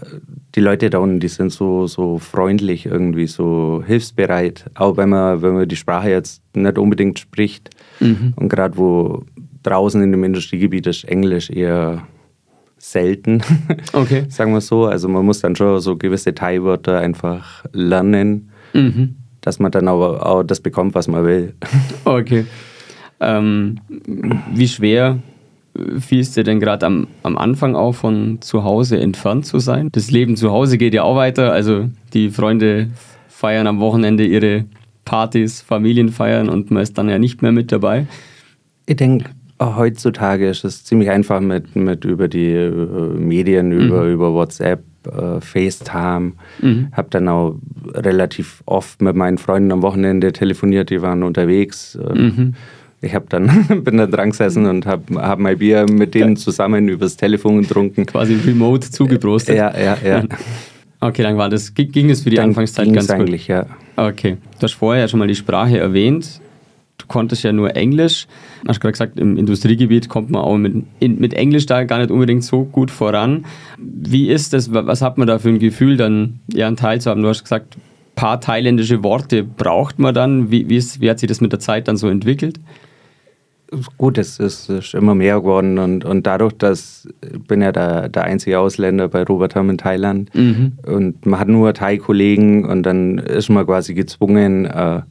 die 0.55 0.59
Leute 0.59 0.89
da 0.89 0.99
unten, 0.99 1.19
die 1.19 1.29
sind 1.29 1.51
so, 1.51 1.87
so 1.87 2.19
freundlich, 2.19 2.85
irgendwie 2.85 3.27
so 3.27 3.81
hilfsbereit. 3.85 4.65
Auch 4.75 4.97
wenn 4.97 5.09
man, 5.09 5.41
wenn 5.41 5.53
man 5.53 5.67
die 5.67 5.77
Sprache 5.77 6.09
jetzt 6.09 6.43
nicht 6.53 6.77
unbedingt 6.77 7.19
spricht. 7.19 7.69
Mhm. 7.99 8.33
Und 8.35 8.49
gerade 8.49 8.77
wo 8.77 9.23
draußen 9.63 10.01
in 10.03 10.11
dem 10.11 10.23
Industriegebiet 10.23 10.85
ist 10.87 11.05
Englisch 11.05 11.49
eher 11.49 12.05
selten, 12.77 13.41
okay. 13.93 14.25
sagen 14.29 14.53
wir 14.53 14.61
so. 14.61 14.85
Also 14.85 15.07
man 15.07 15.25
muss 15.25 15.39
dann 15.39 15.55
schon 15.55 15.79
so 15.79 15.95
gewisse 15.95 16.35
Thai-Wörter 16.35 16.99
einfach 16.99 17.65
lernen, 17.71 18.51
mhm. 18.73 19.15
dass 19.41 19.59
man 19.59 19.71
dann 19.71 19.87
auch, 19.87 20.19
auch 20.19 20.43
das 20.43 20.59
bekommt, 20.59 20.93
was 20.93 21.07
man 21.07 21.25
will. 21.25 21.53
Okay. 22.05 22.45
Ähm, 23.21 23.79
wie 24.53 24.67
schwer 24.67 25.19
fiel 25.99 26.19
es 26.19 26.31
dir 26.31 26.43
denn 26.43 26.59
gerade 26.59 26.85
am, 26.85 27.07
am 27.23 27.37
Anfang 27.37 27.75
auch 27.75 27.93
von 27.93 28.41
zu 28.41 28.63
Hause 28.63 28.99
entfernt 28.99 29.45
zu 29.45 29.59
sein? 29.59 29.89
Das 29.91 30.11
Leben 30.11 30.35
zu 30.35 30.51
Hause 30.51 30.77
geht 30.77 30.93
ja 30.93 31.03
auch 31.03 31.15
weiter. 31.15 31.51
Also 31.51 31.89
die 32.13 32.29
Freunde 32.29 32.89
feiern 33.27 33.67
am 33.67 33.79
Wochenende 33.79 34.25
ihre 34.25 34.65
Partys, 35.03 35.61
Familien 35.61 36.09
feiern 36.09 36.49
und 36.49 36.71
man 36.71 36.83
ist 36.83 36.97
dann 36.97 37.09
ja 37.09 37.19
nicht 37.19 37.41
mehr 37.41 37.51
mit 37.51 37.71
dabei. 37.71 38.07
Ich 38.85 38.95
denke, 38.95 39.29
heutzutage 39.61 40.49
ist 40.49 40.63
es 40.63 40.83
ziemlich 40.83 41.09
einfach 41.09 41.39
mit, 41.41 41.75
mit 41.75 42.05
über 42.05 42.27
die 42.27 42.51
äh, 42.51 42.71
Medien, 42.71 43.71
über, 43.71 44.03
mhm. 44.03 44.13
über 44.13 44.33
WhatsApp, 44.33 44.83
äh, 45.05 45.39
FaceTime. 45.41 46.33
Mhm. 46.61 46.87
Habe 46.91 47.09
dann 47.11 47.27
auch 47.27 47.55
relativ 47.93 48.63
oft 48.65 49.01
mit 49.01 49.15
meinen 49.15 49.37
Freunden 49.37 49.71
am 49.71 49.81
Wochenende 49.81 50.31
telefoniert, 50.31 50.89
die 50.89 51.01
waren 51.01 51.23
unterwegs. 51.23 51.97
Mhm 52.13 52.55
ich 53.01 53.13
habe 53.13 53.25
dann 53.29 53.67
bin 53.83 53.97
dann 53.97 54.11
dran 54.11 54.31
gesessen 54.31 54.65
und 54.65 54.85
habe 54.85 55.21
hab 55.21 55.39
mein 55.39 55.57
Bier 55.57 55.85
mit 55.89 56.13
denen 56.13 56.35
zusammen 56.35 56.89
übers 56.89 57.17
Telefon 57.17 57.61
getrunken. 57.61 58.05
Quasi 58.05 58.35
remote 58.35 58.89
zugebrostet. 58.89 59.55
Ja, 59.55 59.77
ja, 59.77 59.97
ja. 60.03 60.23
Okay, 61.01 61.21
dann 61.21 61.37
war 61.37 61.49
das, 61.49 61.73
ging 61.75 62.09
es 62.09 62.23
für 62.23 62.31
die 62.31 62.37
dann 62.37 62.49
Anfangszeit 62.49 62.91
ganz 62.91 63.07
gut? 63.07 63.17
eigentlich, 63.17 63.47
ja. 63.47 63.67
Okay, 63.95 64.37
du 64.57 64.63
hast 64.63 64.73
vorher 64.73 65.03
ja 65.03 65.07
schon 65.07 65.19
mal 65.19 65.27
die 65.27 65.35
Sprache 65.35 65.77
erwähnt. 65.77 66.41
Du 66.97 67.05
konntest 67.07 67.43
ja 67.43 67.51
nur 67.51 67.75
Englisch. 67.75 68.27
Du 68.63 68.69
hast 68.69 68.79
gerade 68.79 68.93
gesagt, 68.93 69.19
im 69.19 69.37
Industriegebiet 69.37 70.09
kommt 70.09 70.31
man 70.31 70.41
auch 70.41 70.57
mit, 70.57 70.73
mit 71.01 71.33
Englisch 71.33 71.65
da 71.65 71.83
gar 71.83 71.99
nicht 71.99 72.09
unbedingt 72.09 72.43
so 72.43 72.63
gut 72.63 72.89
voran. 72.89 73.45
Wie 73.77 74.29
ist 74.29 74.53
das? 74.53 74.73
Was 74.73 75.01
hat 75.01 75.17
man 75.17 75.27
da 75.27 75.37
für 75.37 75.49
ein 75.49 75.59
Gefühl, 75.59 75.97
dann 75.97 76.39
ja 76.51 76.67
einen 76.67 76.77
Teil 76.77 77.01
zu 77.01 77.11
haben? 77.11 77.21
Du 77.21 77.27
hast 77.27 77.43
gesagt, 77.43 77.75
paar 78.15 78.41
thailändische 78.41 79.03
Worte 79.03 79.43
braucht 79.43 79.99
man 79.99 80.13
dann. 80.13 80.51
Wie, 80.51 80.69
wie, 80.69 80.77
ist, 80.77 81.01
wie 81.01 81.09
hat 81.09 81.19
sich 81.19 81.27
das 81.27 81.41
mit 81.41 81.51
der 81.51 81.59
Zeit 81.59 81.87
dann 81.87 81.97
so 81.97 82.07
entwickelt? 82.09 82.59
Gut, 83.97 84.17
es 84.17 84.39
ist, 84.39 84.69
ist, 84.69 84.93
immer 84.93 85.15
mehr 85.15 85.39
geworden 85.39 85.79
und, 85.79 86.05
und 86.05 86.27
dadurch, 86.27 86.53
dass 86.53 87.07
ich 87.21 87.41
bin 87.43 87.61
ja 87.61 87.71
der, 87.71 88.09
der 88.09 88.23
einzige 88.23 88.59
Ausländer 88.59 89.07
bei 89.07 89.23
Robert 89.23 89.55
Ham 89.55 89.69
in 89.69 89.77
Thailand 89.77 90.33
mhm. 90.35 90.73
und 90.85 91.25
man 91.25 91.39
hat 91.39 91.47
nur 91.47 91.73
Thai-Kollegen 91.73 92.65
und 92.65 92.83
dann 92.83 93.17
ist 93.17 93.49
man 93.49 93.65
quasi 93.65 93.95
gezwungen, 93.95 94.65
äh, 94.65 95.01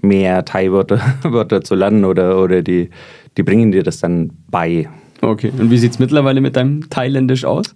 mehr 0.00 0.44
Thai-Wörter 0.44 1.62
zu 1.64 1.74
lernen 1.74 2.04
oder, 2.04 2.40
oder 2.40 2.62
die, 2.62 2.90
die 3.36 3.42
bringen 3.42 3.72
dir 3.72 3.82
das 3.82 3.98
dann 4.00 4.30
bei. 4.48 4.88
Okay, 5.20 5.52
und 5.58 5.70
wie 5.70 5.78
sieht 5.78 5.92
es 5.92 5.98
mittlerweile 5.98 6.40
mit 6.40 6.56
deinem 6.56 6.88
Thailändisch 6.88 7.44
aus? 7.44 7.74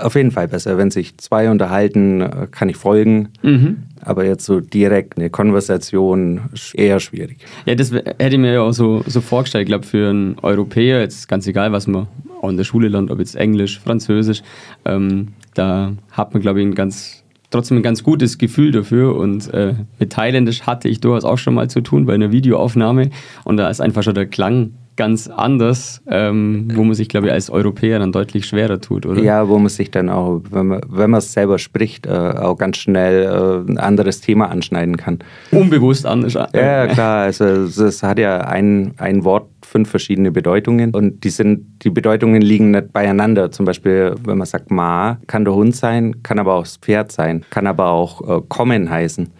Auf 0.00 0.14
jeden 0.14 0.30
Fall 0.30 0.48
besser. 0.48 0.78
Wenn 0.78 0.90
sich 0.90 1.16
zwei 1.18 1.50
unterhalten, 1.50 2.20
äh, 2.20 2.48
kann 2.50 2.68
ich 2.68 2.76
folgen. 2.76 3.28
Mhm. 3.42 3.84
Aber 4.02 4.24
jetzt 4.24 4.46
so 4.46 4.60
direkt 4.60 5.18
eine 5.18 5.30
Konversation 5.30 6.40
eher 6.74 7.00
schwierig. 7.00 7.38
Ja, 7.66 7.74
das 7.74 7.92
hätte 7.92 8.28
ich 8.30 8.38
mir 8.38 8.54
ja 8.54 8.60
auch 8.62 8.72
so, 8.72 9.02
so 9.06 9.20
vorgestellt. 9.20 9.62
Ich 9.62 9.68
glaube, 9.68 9.86
für 9.86 10.08
einen 10.08 10.38
Europäer, 10.40 11.00
jetzt 11.00 11.28
ganz 11.28 11.46
egal, 11.46 11.72
was 11.72 11.86
man 11.86 12.06
auch 12.40 12.48
in 12.48 12.56
der 12.56 12.64
Schule 12.64 12.88
lernt, 12.88 13.10
ob 13.10 13.18
jetzt 13.18 13.36
Englisch, 13.36 13.78
Französisch, 13.80 14.42
ähm, 14.84 15.28
da 15.54 15.92
hat 16.12 16.32
man, 16.32 16.40
glaube 16.40 16.60
ich, 16.60 16.66
ein 16.66 16.74
ganz, 16.74 17.24
trotzdem 17.50 17.78
ein 17.78 17.82
ganz 17.82 18.02
gutes 18.02 18.38
Gefühl 18.38 18.70
dafür. 18.70 19.16
Und 19.16 19.52
äh, 19.52 19.74
mit 19.98 20.12
Thailändisch 20.12 20.62
hatte 20.62 20.88
ich 20.88 21.00
durchaus 21.00 21.24
auch 21.24 21.38
schon 21.38 21.54
mal 21.54 21.68
zu 21.68 21.80
tun 21.82 22.06
bei 22.06 22.14
einer 22.14 22.32
Videoaufnahme. 22.32 23.10
Und 23.44 23.58
da 23.58 23.68
ist 23.68 23.80
einfach 23.80 24.02
schon 24.02 24.14
der 24.14 24.26
Klang 24.26 24.72
ganz 25.00 25.28
anders, 25.28 26.02
ähm, 26.10 26.68
wo 26.74 26.84
man 26.84 26.92
sich, 26.92 27.08
glaube 27.08 27.28
ich, 27.28 27.32
als 27.32 27.48
Europäer 27.48 27.98
dann 28.00 28.12
deutlich 28.12 28.44
schwerer 28.44 28.82
tut, 28.82 29.06
oder? 29.06 29.22
Ja, 29.22 29.48
wo 29.48 29.58
man 29.58 29.70
sich 29.70 29.90
dann 29.90 30.10
auch, 30.10 30.42
wenn 30.50 30.66
man, 30.66 30.82
wenn 30.90 31.08
man 31.08 31.18
es 31.20 31.32
selber 31.32 31.58
spricht, 31.58 32.04
äh, 32.04 32.10
auch 32.10 32.58
ganz 32.58 32.76
schnell 32.76 33.22
äh, 33.22 33.72
ein 33.72 33.78
anderes 33.78 34.20
Thema 34.20 34.50
anschneiden 34.50 34.98
kann. 34.98 35.20
Unbewusst 35.52 36.04
anders. 36.04 36.34
Ja, 36.34 36.86
klar. 36.86 37.22
Also 37.22 37.46
es 37.46 38.02
hat 38.02 38.18
ja 38.18 38.42
ein, 38.42 38.92
ein 38.98 39.24
Wort 39.24 39.48
fünf 39.62 39.88
verschiedene 39.88 40.30
Bedeutungen 40.32 40.90
und 40.90 41.24
die 41.24 41.30
sind, 41.30 41.82
die 41.82 41.90
Bedeutungen 41.90 42.42
liegen 42.42 42.72
nicht 42.72 42.92
beieinander. 42.92 43.50
Zum 43.50 43.64
Beispiel, 43.64 44.14
wenn 44.22 44.36
man 44.36 44.46
sagt 44.46 44.70
Ma, 44.70 45.16
kann 45.28 45.46
der 45.46 45.54
Hund 45.54 45.74
sein, 45.74 46.22
kann 46.22 46.38
aber 46.38 46.56
auch 46.56 46.64
das 46.64 46.76
Pferd 46.76 47.10
sein, 47.10 47.46
kann 47.48 47.66
aber 47.66 47.88
auch 47.88 48.20
äh, 48.20 48.42
kommen 48.48 48.90
heißen. 48.90 49.30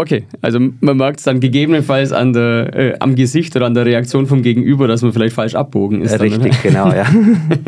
Okay, 0.00 0.24
also 0.40 0.58
man 0.80 0.96
merkt 0.96 1.18
es 1.18 1.24
dann 1.24 1.40
gegebenenfalls 1.40 2.10
an 2.10 2.32
der, 2.32 2.74
äh, 2.74 2.96
am 3.00 3.16
Gesicht 3.16 3.54
oder 3.54 3.66
an 3.66 3.74
der 3.74 3.84
Reaktion 3.84 4.26
vom 4.26 4.40
Gegenüber, 4.40 4.88
dass 4.88 5.02
man 5.02 5.12
vielleicht 5.12 5.34
falsch 5.34 5.54
abbogen 5.54 6.00
ist. 6.00 6.18
Richtig, 6.18 6.56
dann, 6.62 6.62
genau, 6.62 6.90
ja. 6.90 7.04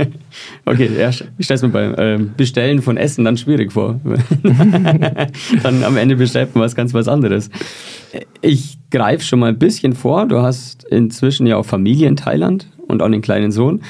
okay, 0.65 0.89
ja, 0.99 1.11
ich 1.11 1.45
stelle 1.45 1.57
es 1.57 1.63
mir 1.63 1.69
beim 1.69 1.95
äh, 1.95 2.19
Bestellen 2.35 2.81
von 2.81 2.97
Essen 2.97 3.27
dann 3.27 3.37
schwierig 3.37 3.73
vor. 3.73 4.01
dann 5.63 5.85
am 5.85 5.99
Ende 5.99 6.17
bestellt 6.17 6.55
man 6.55 6.65
was 6.65 6.75
ganz 6.75 6.95
was 6.95 7.07
anderes. 7.07 7.51
Ich 8.41 8.79
greife 8.91 9.23
schon 9.23 9.41
mal 9.41 9.51
ein 9.51 9.59
bisschen 9.59 9.93
vor. 9.93 10.25
Du 10.27 10.41
hast 10.41 10.85
inzwischen 10.85 11.47
ja 11.47 11.59
auch 11.59 11.67
Familie 11.67 12.09
in 12.09 12.17
Thailand 12.17 12.67
und 12.89 13.03
auch 13.03 13.07
einen 13.07 13.21
kleinen 13.21 13.53
Sohn. 13.53 13.83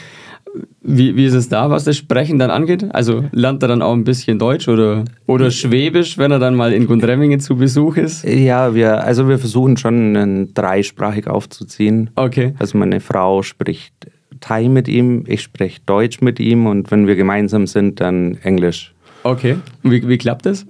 Wie, 0.83 1.17
wie 1.17 1.25
ist 1.25 1.35
es 1.35 1.49
da, 1.49 1.71
was 1.71 1.85
das 1.85 1.97
Sprechen 1.97 2.39
dann 2.39 2.51
angeht? 2.51 2.85
Also 2.93 3.25
lernt 3.33 3.63
er 3.63 3.69
dann 3.69 3.81
auch 3.81 3.95
ein 3.95 4.05
bisschen 4.05 4.39
Deutsch 4.39 4.69
oder, 4.69 5.05
oder 5.27 5.51
Schwäbisch, 5.51 6.19
wenn 6.19 6.31
er 6.31 6.39
dann 6.39 6.55
mal 6.55 6.73
in 6.73 6.87
Gundremmingen 6.87 7.41
zu 7.41 7.57
Besuch 7.57 7.97
ist? 7.97 8.25
Ja, 8.25 8.75
wir, 8.75 9.03
also 9.03 9.29
wir 9.29 9.39
versuchen 9.39 9.77
schon 9.77 10.51
dreisprachig 10.53 11.27
aufzuziehen. 11.27 12.11
Okay. 12.17 12.55
Also 12.59 12.77
meine 12.77 13.01
Frau 13.01 13.43
spricht 13.43 13.95
Thai 14.41 14.69
mit 14.69 14.89
ihm, 14.89 15.25
ich 15.27 15.41
spreche 15.41 15.81
Deutsch 15.87 16.21
mit 16.21 16.39
ihm 16.41 16.67
und 16.67 16.91
wenn 16.91 17.07
wir 17.07 17.17
gemeinsam 17.17 17.67
sind, 17.67 18.01
dann 18.01 18.37
Englisch. 18.43 18.93
Okay. 19.23 19.57
Wie, 19.83 20.07
wie 20.07 20.19
klappt 20.19 20.47
das? 20.47 20.67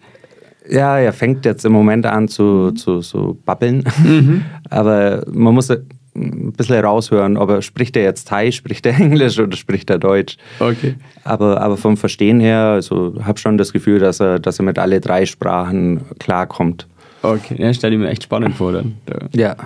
Ja, 0.68 0.98
er 0.98 1.12
fängt 1.12 1.44
jetzt 1.44 1.64
im 1.64 1.72
Moment 1.72 2.06
an 2.06 2.28
zu, 2.28 2.70
zu, 2.72 3.00
zu 3.00 3.38
babbeln. 3.44 3.84
Mhm. 4.04 4.42
Aber 4.70 5.24
man 5.30 5.54
muss 5.54 5.68
ein 6.14 6.52
bisschen 6.52 6.84
raushören, 6.84 7.36
ob 7.36 7.50
er 7.50 7.62
spricht 7.62 7.96
er 7.96 8.02
jetzt 8.02 8.28
Thai, 8.28 8.50
spricht 8.52 8.86
er 8.86 8.98
Englisch 8.98 9.38
oder 9.38 9.56
spricht 9.56 9.90
er 9.90 9.98
Deutsch. 9.98 10.36
Okay. 10.58 10.94
Aber, 11.24 11.60
aber 11.60 11.76
vom 11.76 11.96
Verstehen 11.96 12.40
her, 12.40 12.58
also 12.58 13.14
habe 13.22 13.38
schon 13.38 13.58
das 13.58 13.72
Gefühl, 13.72 13.98
dass 13.98 14.20
er, 14.20 14.38
dass 14.38 14.58
er 14.58 14.64
mit 14.64 14.78
alle 14.78 15.00
drei 15.00 15.26
Sprachen 15.26 16.02
klarkommt. 16.18 16.86
Okay, 17.22 17.54
ja, 17.58 17.72
stelle 17.72 17.94
ich 17.94 18.00
mir 18.00 18.08
echt 18.08 18.24
spannend 18.24 18.56
vor 18.56 18.72
dann. 18.72 18.96
Ja. 19.32 19.56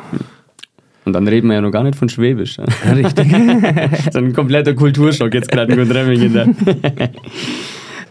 Und 1.07 1.13
dann 1.13 1.27
reden 1.27 1.47
wir 1.49 1.55
ja 1.55 1.61
noch 1.61 1.71
gar 1.71 1.85
nicht 1.85 1.97
von 1.97 2.09
Schwäbisch. 2.09 2.59
Richtig. 2.95 3.31
so 4.13 4.19
ein 4.19 4.33
kompletter 4.33 4.75
Kulturschock 4.75 5.33
jetzt 5.33 5.51
gerade 5.51 5.73
in 5.73 5.79
Gundremmingen. 5.79 6.57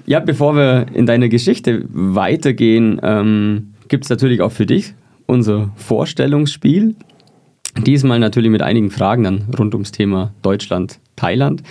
ja, 0.06 0.20
bevor 0.22 0.56
wir 0.56 0.88
in 0.94 1.06
deine 1.06 1.30
Geschichte 1.30 1.86
weitergehen, 1.92 3.00
ähm, 3.04 3.74
gibt 3.89 4.06
es 4.06 4.10
natürlich 4.10 4.42
auch 4.42 4.51
für 4.51 4.65
dich 4.65 4.94
unser 5.27 5.72
Vorstellungsspiel. 5.75 6.96
Diesmal 7.84 8.20
natürlich 8.20 8.50
mit 8.50 8.62
einigen 8.62 8.89
Fragen 8.89 9.24
dann 9.24 9.44
rund 9.58 9.74
ums 9.74 9.91
Thema 9.91 10.34
Deutschland, 10.41 11.00
Thailand. 11.15 11.62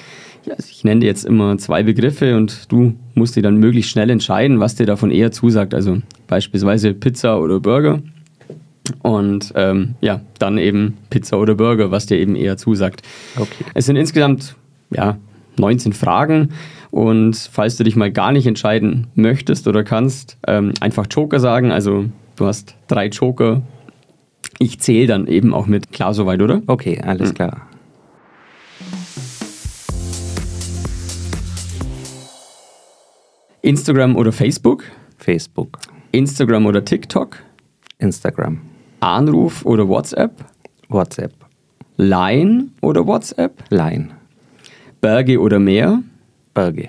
Ja, 0.44 0.54
ich 0.58 0.84
nenne 0.84 1.00
dir 1.00 1.06
jetzt 1.06 1.24
immer 1.24 1.56
zwei 1.56 1.82
Begriffe 1.82 2.36
und 2.36 2.70
du 2.70 2.94
musst 3.14 3.36
dir 3.36 3.42
dann 3.42 3.56
möglichst 3.56 3.90
schnell 3.90 4.10
entscheiden, 4.10 4.60
was 4.60 4.74
dir 4.74 4.84
davon 4.84 5.10
eher 5.10 5.32
zusagt. 5.32 5.72
Also 5.72 5.98
beispielsweise 6.26 6.92
Pizza 6.92 7.40
oder 7.40 7.60
Burger. 7.60 8.02
Und 9.02 9.52
ähm, 9.56 9.94
ja, 10.02 10.20
dann 10.38 10.58
eben 10.58 10.98
Pizza 11.08 11.38
oder 11.38 11.54
Burger, 11.54 11.90
was 11.90 12.04
dir 12.04 12.18
eben 12.18 12.36
eher 12.36 12.58
zusagt. 12.58 13.02
Okay. 13.36 13.64
Es 13.72 13.86
sind 13.86 13.96
insgesamt 13.96 14.56
ja, 14.90 15.16
19 15.56 15.94
Fragen. 15.94 16.50
Und 16.90 17.36
falls 17.50 17.76
du 17.76 17.84
dich 17.84 17.96
mal 17.96 18.12
gar 18.12 18.30
nicht 18.30 18.46
entscheiden 18.46 19.06
möchtest 19.14 19.66
oder 19.66 19.82
kannst, 19.82 20.36
ähm, 20.46 20.74
einfach 20.80 21.06
Joker 21.10 21.40
sagen. 21.40 21.72
Also 21.72 22.04
du 22.36 22.46
hast 22.46 22.76
drei 22.86 23.06
Joker 23.08 23.62
ich 24.64 24.80
zähle 24.80 25.06
dann 25.06 25.26
eben 25.26 25.52
auch 25.52 25.66
mit. 25.66 25.92
Klar 25.92 26.14
soweit, 26.14 26.40
oder? 26.40 26.62
Okay, 26.66 27.00
alles 27.04 27.30
mhm. 27.30 27.34
klar. 27.34 27.68
Instagram 33.60 34.16
oder 34.16 34.32
Facebook? 34.32 34.84
Facebook. 35.18 35.78
Instagram 36.12 36.66
oder 36.66 36.84
TikTok? 36.84 37.38
Instagram. 37.98 38.60
Anruf 39.00 39.64
oder 39.64 39.88
WhatsApp? 39.88 40.32
WhatsApp. 40.88 41.32
Line 41.96 42.68
oder 42.80 43.06
WhatsApp? 43.06 43.62
Line. 43.70 44.10
Berge 45.00 45.40
oder 45.40 45.58
Meer? 45.58 46.02
Berge. 46.54 46.88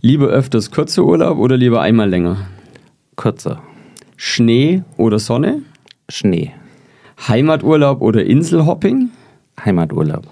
Lieber 0.00 0.28
öfters 0.28 0.70
kurzer 0.70 1.04
Urlaub 1.04 1.38
oder 1.38 1.56
lieber 1.56 1.80
einmal 1.80 2.08
länger? 2.08 2.46
Kürzer. 3.16 3.62
Schnee 4.16 4.82
oder 4.96 5.18
Sonne? 5.18 5.62
Schnee. 6.08 6.52
Heimaturlaub 7.18 8.02
oder 8.02 8.24
Inselhopping? 8.24 9.10
Heimaturlaub. 9.64 10.26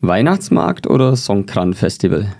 Weihnachtsmarkt 0.00 0.86
oder 0.86 1.16
Songkran 1.16 1.74
Festival? 1.74 2.32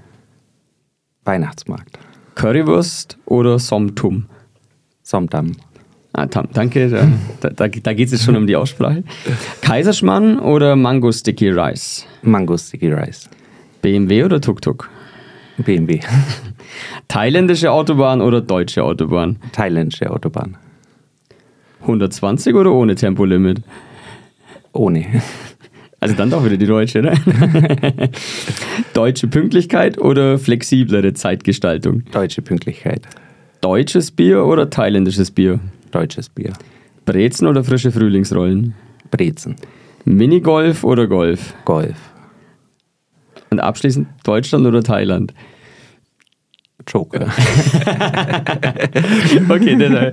Weihnachtsmarkt. 1.25 1.99
Currywurst 2.35 3.18
oder 3.26 3.59
Somtum? 3.59 4.26
Somtam. 5.02 5.52
Ah, 6.12 6.26
tam, 6.26 6.49
danke, 6.52 6.88
da, 7.40 7.50
da, 7.50 7.68
da 7.68 7.92
geht 7.92 8.07
es 8.07 8.12
jetzt 8.12 8.25
schon 8.25 8.37
um 8.37 8.47
die 8.47 8.57
Aussprache. 8.57 9.04
Kaiserschmann 9.61 10.38
oder 10.38 10.75
Mango 10.76 11.12
Sticky 11.12 11.50
Rice? 11.50 12.07
Mango 12.23 12.57
Sticky 12.57 12.92
Rice. 12.92 13.28
BMW 13.83 14.25
oder 14.25 14.40
Tuk-Tuk? 14.40 14.88
BMW. 15.59 16.00
Thailändische 17.09 17.73
Autobahn 17.73 18.21
oder 18.21 18.40
deutsche 18.40 18.85
Autobahn? 18.85 19.38
Thailändische 19.52 20.11
Autobahn. 20.11 20.57
120 21.83 22.55
oder 22.55 22.73
ohne 22.73 22.95
Tempolimit? 22.95 23.63
Ohne. 24.73 25.07
Also 26.01 26.15
dann 26.15 26.31
doch 26.31 26.45
wieder 26.45 26.57
die 26.57 26.67
deutsche, 26.67 27.03
ne? 27.03 27.13
Deutsche 28.95 29.27
Pünktlichkeit 29.27 30.01
oder 30.01 30.39
flexiblere 30.39 31.13
Zeitgestaltung? 31.13 32.05
Deutsche 32.13 32.41
Pünktlichkeit. 32.41 33.03
Deutsches 33.61 34.13
Bier 34.13 34.45
oder 34.45 34.71
thailändisches 34.71 35.33
Bier? 35.33 35.59
Deutsches 35.91 36.29
Bier. 36.29 36.53
Brezen 37.05 37.49
oder 37.49 37.65
frische 37.65 37.91
Frühlingsrollen? 37.91 38.75
Brezen. 39.11 39.57
Minigolf 40.05 40.85
oder 40.85 41.09
Golf? 41.09 41.55
Golf. 41.65 41.97
Und 43.51 43.59
abschließend 43.59 44.07
Deutschland 44.23 44.67
oder 44.67 44.85
Thailand? 44.85 45.35
Joker. 46.88 47.26
okay, 49.49 49.76
der, 49.76 50.12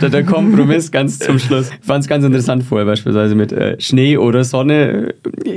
der, 0.00 0.08
der, 0.08 0.24
Kompromiss 0.24 0.90
ganz 0.90 1.18
zum 1.18 1.38
Schluss. 1.38 1.70
Ich 1.80 1.86
fand 1.86 2.02
es 2.02 2.08
ganz 2.08 2.24
interessant 2.24 2.64
vorher, 2.64 2.86
beispielsweise 2.86 3.34
mit 3.34 3.52
äh, 3.52 3.80
Schnee 3.80 4.16
oder 4.16 4.44
Sonne. 4.44 5.14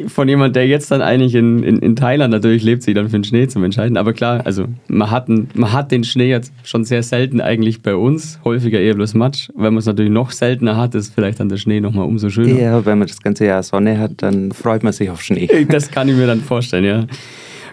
Von 0.08 0.28
jemand, 0.28 0.56
der 0.56 0.68
jetzt 0.68 0.92
dann 0.92 1.02
eigentlich 1.02 1.36
in, 1.36 1.64
in, 1.64 1.80
in 1.80 1.96
Thailand 1.96 2.32
natürlich 2.32 2.64
lebt, 2.64 2.84
sich 2.84 2.94
dann 2.94 3.06
für 3.08 3.18
den 3.18 3.24
Schnee 3.24 3.48
zu 3.48 3.64
entscheiden. 3.64 3.98
Aber 3.98 4.14
klar, 4.14 4.42
also 4.46 4.66
man 4.88 5.10
hat, 5.10 5.30
ein, 5.30 5.50
man 5.54 5.72
hat 5.72 5.92
den 5.92 6.04
Schnee 6.04 6.30
jetzt 6.30 6.52
schon 6.64 6.84
sehr 6.84 7.04
selten 7.04 7.42
eigentlich 7.42 7.82
bei 7.82 7.96
uns. 7.96 8.40
Häufiger 8.44 8.80
eher 8.80 8.96
bloß 8.96 9.14
Matsch. 9.14 9.50
Wenn 9.56 9.74
man 9.74 9.78
es 9.78 9.86
natürlich 9.86 10.12
noch 10.12 10.32
seltener 10.32 10.78
hat, 10.78 10.96
ist 10.96 11.14
vielleicht 11.14 11.40
dann 11.40 11.50
der 11.50 11.58
Schnee 11.58 11.80
nochmal 11.80 12.06
umso 12.06 12.30
schöner. 12.30 12.60
Ja, 12.60 12.86
wenn 12.86 13.00
man 13.00 13.08
das 13.08 13.22
ganze 13.22 13.46
Jahr 13.46 13.64
Sonne 13.64 14.00
hat, 14.00 14.12
dann 14.18 14.52
freut 14.52 14.84
man 14.84 14.94
sich 14.94 15.10
auf 15.10 15.22
Schnee. 15.22 15.48
Das 15.70 15.92
kann 15.92 16.10
ich 16.10 16.16
mir 16.16 16.28
dann 16.28 16.42
vorstellen, 16.42 16.84
ja. 16.84 17.06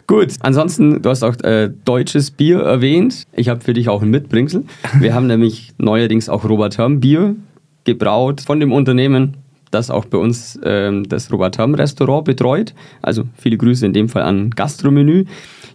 Gut, 0.07 0.35
ansonsten, 0.41 1.01
du 1.01 1.09
hast 1.09 1.23
auch 1.23 1.41
äh, 1.43 1.71
deutsches 1.85 2.31
Bier 2.31 2.61
erwähnt. 2.61 3.25
Ich 3.33 3.49
habe 3.49 3.63
für 3.63 3.73
dich 3.73 3.89
auch 3.89 4.03
ein 4.03 4.11
Mitbringsel. 4.11 4.65
Wir 4.99 5.15
haben 5.15 5.27
nämlich 5.27 5.73
neuerdings 5.79 6.29
auch 6.29 6.45
Robert 6.45 6.77
Herm 6.77 7.01
Bier 7.01 7.37
gebraut 7.85 8.43
von 8.43 8.61
dem 8.61 8.73
Unternehmen, 8.73 9.39
das 9.71 9.91
auch 9.91 10.05
bei 10.05 10.19
uns 10.19 10.59
ähm, 10.63 11.09
das 11.09 11.33
Robert 11.33 11.57
Herm 11.57 11.75
Restaurant 11.75 12.25
betreut. 12.25 12.75
Also 13.01 13.25
viele 13.37 13.57
Grüße 13.57 13.87
in 13.87 13.93
dem 13.93 14.09
Fall 14.09 14.23
an 14.23 14.51
Gastromenü. 14.51 15.25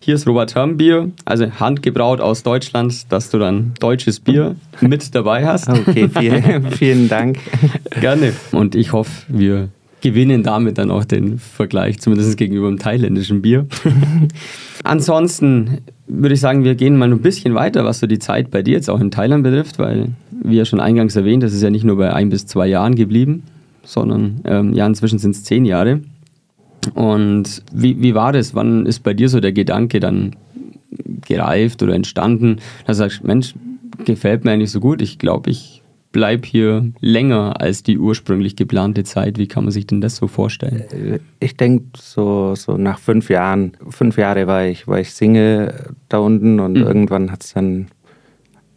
Hier 0.01 0.15
ist 0.15 0.27
Robert 0.27 0.55
Herm 0.55 0.77
Bier, 0.77 1.11
also 1.25 1.51
handgebraut 1.59 2.21
aus 2.21 2.43
Deutschland, 2.43 3.11
dass 3.11 3.31
du 3.31 3.39
dann 3.39 3.73
deutsches 3.79 4.19
Bier 4.19 4.55
mit 4.79 5.13
dabei 5.13 5.45
hast. 5.45 5.67
Okay, 5.69 6.07
vielen, 6.07 6.71
vielen 6.71 7.09
Dank. 7.09 7.39
Gerne. 7.99 8.33
Und 8.51 8.75
ich 8.75 8.93
hoffe, 8.93 9.11
wir 9.27 9.69
gewinnen 10.01 10.43
damit 10.43 10.77
dann 10.77 10.91
auch 10.91 11.05
den 11.05 11.39
Vergleich, 11.39 11.99
zumindest 11.99 12.37
gegenüber 12.37 12.67
dem 12.67 12.79
thailändischen 12.79 13.41
Bier. 13.41 13.67
Ansonsten 14.83 15.79
würde 16.07 16.35
ich 16.35 16.39
sagen, 16.39 16.63
wir 16.63 16.75
gehen 16.75 16.97
mal 16.97 17.11
ein 17.11 17.21
bisschen 17.21 17.53
weiter, 17.53 17.85
was 17.85 17.99
so 17.99 18.07
die 18.07 18.19
Zeit 18.19 18.49
bei 18.51 18.61
dir 18.61 18.73
jetzt 18.73 18.89
auch 18.89 18.99
in 18.99 19.11
Thailand 19.11 19.43
betrifft, 19.43 19.79
weil, 19.79 20.09
wie 20.31 20.57
ja 20.57 20.65
schon 20.65 20.79
eingangs 20.79 21.15
erwähnt, 21.15 21.43
das 21.43 21.53
ist 21.53 21.61
ja 21.61 21.69
nicht 21.69 21.83
nur 21.83 21.97
bei 21.97 22.13
ein 22.13 22.29
bis 22.29 22.45
zwei 22.47 22.67
Jahren 22.67 22.95
geblieben, 22.95 23.43
sondern 23.83 24.41
ähm, 24.45 24.73
ja, 24.73 24.87
inzwischen 24.87 25.19
sind 25.19 25.31
es 25.31 25.43
zehn 25.43 25.65
Jahre. 25.65 26.01
Und 26.93 27.63
wie, 27.73 28.01
wie 28.01 28.15
war 28.15 28.31
das? 28.31 28.55
Wann 28.55 28.85
ist 28.85 29.01
bei 29.01 29.13
dir 29.13 29.29
so 29.29 29.39
der 29.39 29.51
Gedanke 29.51 29.99
dann 29.99 30.35
gereift 31.27 31.83
oder 31.83 31.93
entstanden, 31.93 32.57
dass 32.85 32.97
du 32.97 33.03
sagst, 33.03 33.23
Mensch, 33.23 33.53
gefällt 34.05 34.45
mir 34.45 34.51
eigentlich 34.51 34.71
so 34.71 34.79
gut, 34.79 35.01
ich 35.01 35.19
glaube, 35.19 35.49
ich 35.49 35.78
bleib 36.11 36.45
hier 36.45 36.91
länger 36.99 37.61
als 37.61 37.83
die 37.83 37.97
ursprünglich 37.97 38.55
geplante 38.55 39.03
Zeit. 39.03 39.37
Wie 39.37 39.47
kann 39.47 39.65
man 39.65 39.71
sich 39.71 39.87
denn 39.87 40.01
das 40.01 40.15
so 40.15 40.27
vorstellen? 40.27 40.83
Äh, 40.91 41.19
ich 41.39 41.55
denke, 41.55 41.85
so, 41.97 42.55
so 42.55 42.77
nach 42.77 42.99
fünf 42.99 43.29
Jahren, 43.29 43.73
fünf 43.89 44.17
Jahre 44.17 44.47
war 44.47 44.65
ich, 44.65 44.87
war 44.87 44.99
ich 44.99 45.11
Single 45.13 45.93
da 46.09 46.17
unten 46.19 46.59
und 46.59 46.73
mhm. 46.73 46.83
irgendwann 46.83 47.31
hat's 47.31 47.53
dann, 47.53 47.87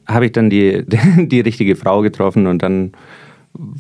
habe 0.07 0.27
ich 0.27 0.33
dann 0.33 0.51
die, 0.51 0.85
die 1.17 1.41
richtige 1.41 1.77
Frau 1.77 2.03
getroffen 2.03 2.47
und 2.47 2.62
dann 2.62 2.93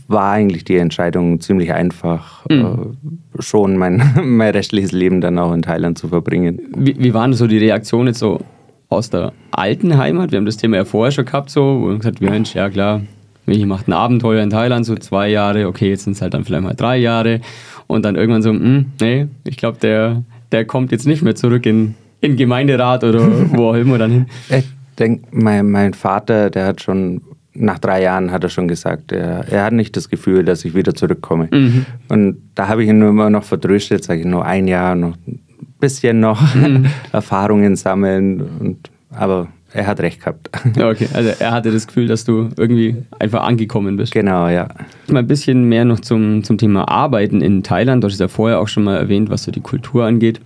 war 0.06 0.32
eigentlich 0.32 0.64
die 0.64 0.76
Entscheidung 0.76 1.40
ziemlich 1.40 1.72
einfach, 1.72 2.44
mhm. 2.48 2.96
äh, 3.38 3.42
schon 3.42 3.76
mein, 3.76 4.02
mein 4.24 4.50
restliches 4.50 4.92
Leben 4.92 5.20
dann 5.20 5.38
auch 5.38 5.52
in 5.52 5.62
Thailand 5.62 5.98
zu 5.98 6.08
verbringen. 6.08 6.60
Wie, 6.76 6.96
wie 6.98 7.14
waren 7.14 7.32
so 7.34 7.46
die 7.46 7.58
Reaktionen 7.58 8.08
jetzt 8.08 8.18
so 8.18 8.40
aus 8.88 9.10
der 9.10 9.32
alten 9.50 9.96
Heimat? 9.96 10.32
Wir 10.32 10.38
haben 10.38 10.46
das 10.46 10.58
Thema 10.58 10.76
ja 10.76 10.84
vorher 10.84 11.12
schon 11.12 11.24
gehabt, 11.24 11.50
so, 11.50 11.80
wo 11.80 11.88
wir 11.88 11.96
gesagt 11.98 12.20
Mensch, 12.20 12.54
ja 12.54 12.68
klar, 12.68 13.02
ich 13.46 13.66
mache 13.66 13.90
ein 13.90 13.92
Abenteuer 13.92 14.42
in 14.42 14.50
Thailand, 14.50 14.86
so 14.86 14.94
zwei 14.94 15.28
Jahre, 15.28 15.66
okay, 15.66 15.90
jetzt 15.90 16.04
sind 16.04 16.14
es 16.14 16.22
halt 16.22 16.34
dann 16.34 16.44
vielleicht 16.44 16.62
mal 16.62 16.74
drei 16.74 16.98
Jahre 16.98 17.40
und 17.86 18.04
dann 18.04 18.16
irgendwann 18.16 18.42
so, 18.42 18.52
mh, 18.52 18.60
hm, 18.60 18.86
nee, 19.00 19.26
ich 19.44 19.56
glaube, 19.56 19.78
der, 19.78 20.22
der 20.52 20.64
kommt 20.64 20.92
jetzt 20.92 21.06
nicht 21.06 21.22
mehr 21.22 21.34
zurück 21.34 21.66
in, 21.66 21.94
in 22.20 22.36
Gemeinderat 22.36 23.04
oder 23.04 23.20
wo 23.56 23.70
auch 23.70 23.74
immer 23.74 23.98
dann 23.98 24.10
hin. 24.10 24.26
Ich 24.48 24.64
denke, 24.98 25.26
mein, 25.32 25.70
mein 25.70 25.94
Vater, 25.94 26.50
der 26.50 26.66
hat 26.66 26.82
schon 26.82 27.20
nach 27.54 27.78
drei 27.78 28.02
Jahren 28.02 28.30
hat 28.30 28.44
er 28.44 28.48
schon 28.48 28.66
gesagt, 28.66 29.12
er, 29.12 29.46
er 29.50 29.64
hat 29.64 29.72
nicht 29.72 29.96
das 29.96 30.08
Gefühl, 30.08 30.44
dass 30.44 30.64
ich 30.64 30.74
wieder 30.74 30.94
zurückkomme. 30.94 31.48
Mhm. 31.52 31.86
Und 32.08 32.36
da 32.54 32.68
habe 32.68 32.82
ich 32.82 32.88
ihn 32.88 32.98
nur 32.98 33.10
immer 33.10 33.28
noch 33.28 33.44
vertröstet, 33.44 34.04
sage 34.04 34.20
ich, 34.20 34.26
nur 34.26 34.44
ein 34.46 34.68
Jahr, 34.68 34.94
noch 34.94 35.16
ein 35.26 35.40
bisschen 35.78 36.20
noch 36.20 36.54
mhm. 36.54 36.86
Erfahrungen 37.12 37.76
sammeln. 37.76 38.40
Und, 38.40 38.90
aber 39.10 39.48
er 39.74 39.86
hat 39.86 40.00
recht 40.00 40.20
gehabt. 40.20 40.50
Okay, 40.78 41.08
also 41.12 41.30
er 41.38 41.52
hatte 41.52 41.70
das 41.70 41.86
Gefühl, 41.86 42.06
dass 42.06 42.24
du 42.24 42.50
irgendwie 42.56 42.96
einfach 43.18 43.42
angekommen 43.42 43.96
bist. 43.96 44.12
Genau, 44.12 44.48
ja. 44.48 44.68
Mal 45.08 45.20
ein 45.20 45.26
bisschen 45.26 45.68
mehr 45.68 45.84
noch 45.84 46.00
zum, 46.00 46.44
zum 46.44 46.58
Thema 46.58 46.88
Arbeiten 46.88 47.40
in 47.40 47.62
Thailand. 47.62 48.02
Du 48.02 48.08
hast 48.08 48.20
ja 48.20 48.28
vorher 48.28 48.60
auch 48.60 48.68
schon 48.68 48.84
mal 48.84 48.96
erwähnt, 48.96 49.30
was 49.30 49.44
so 49.44 49.52
die 49.52 49.60
Kultur 49.60 50.04
angeht. 50.04 50.40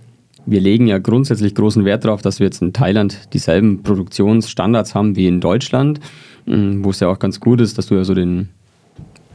Wir 0.45 0.61
legen 0.61 0.87
ja 0.87 0.97
grundsätzlich 0.97 1.55
großen 1.55 1.83
Wert 1.83 2.05
darauf, 2.05 2.21
dass 2.21 2.39
wir 2.39 2.45
jetzt 2.45 2.61
in 2.61 2.71
Thailand 2.71 3.33
dieselben 3.33 3.83
Produktionsstandards 3.83 4.95
haben 4.95 5.15
wie 5.15 5.27
in 5.27 5.41
Deutschland, 5.41 5.99
mm, 6.45 6.83
wo 6.83 6.91
es 6.91 7.01
ja 7.01 7.09
auch 7.09 7.19
ganz 7.19 7.39
gut 7.39 7.59
ist, 7.59 7.77
dass 7.77 7.87
du 7.87 7.95
ja 7.95 8.05
so 8.05 8.13
den 8.13 8.49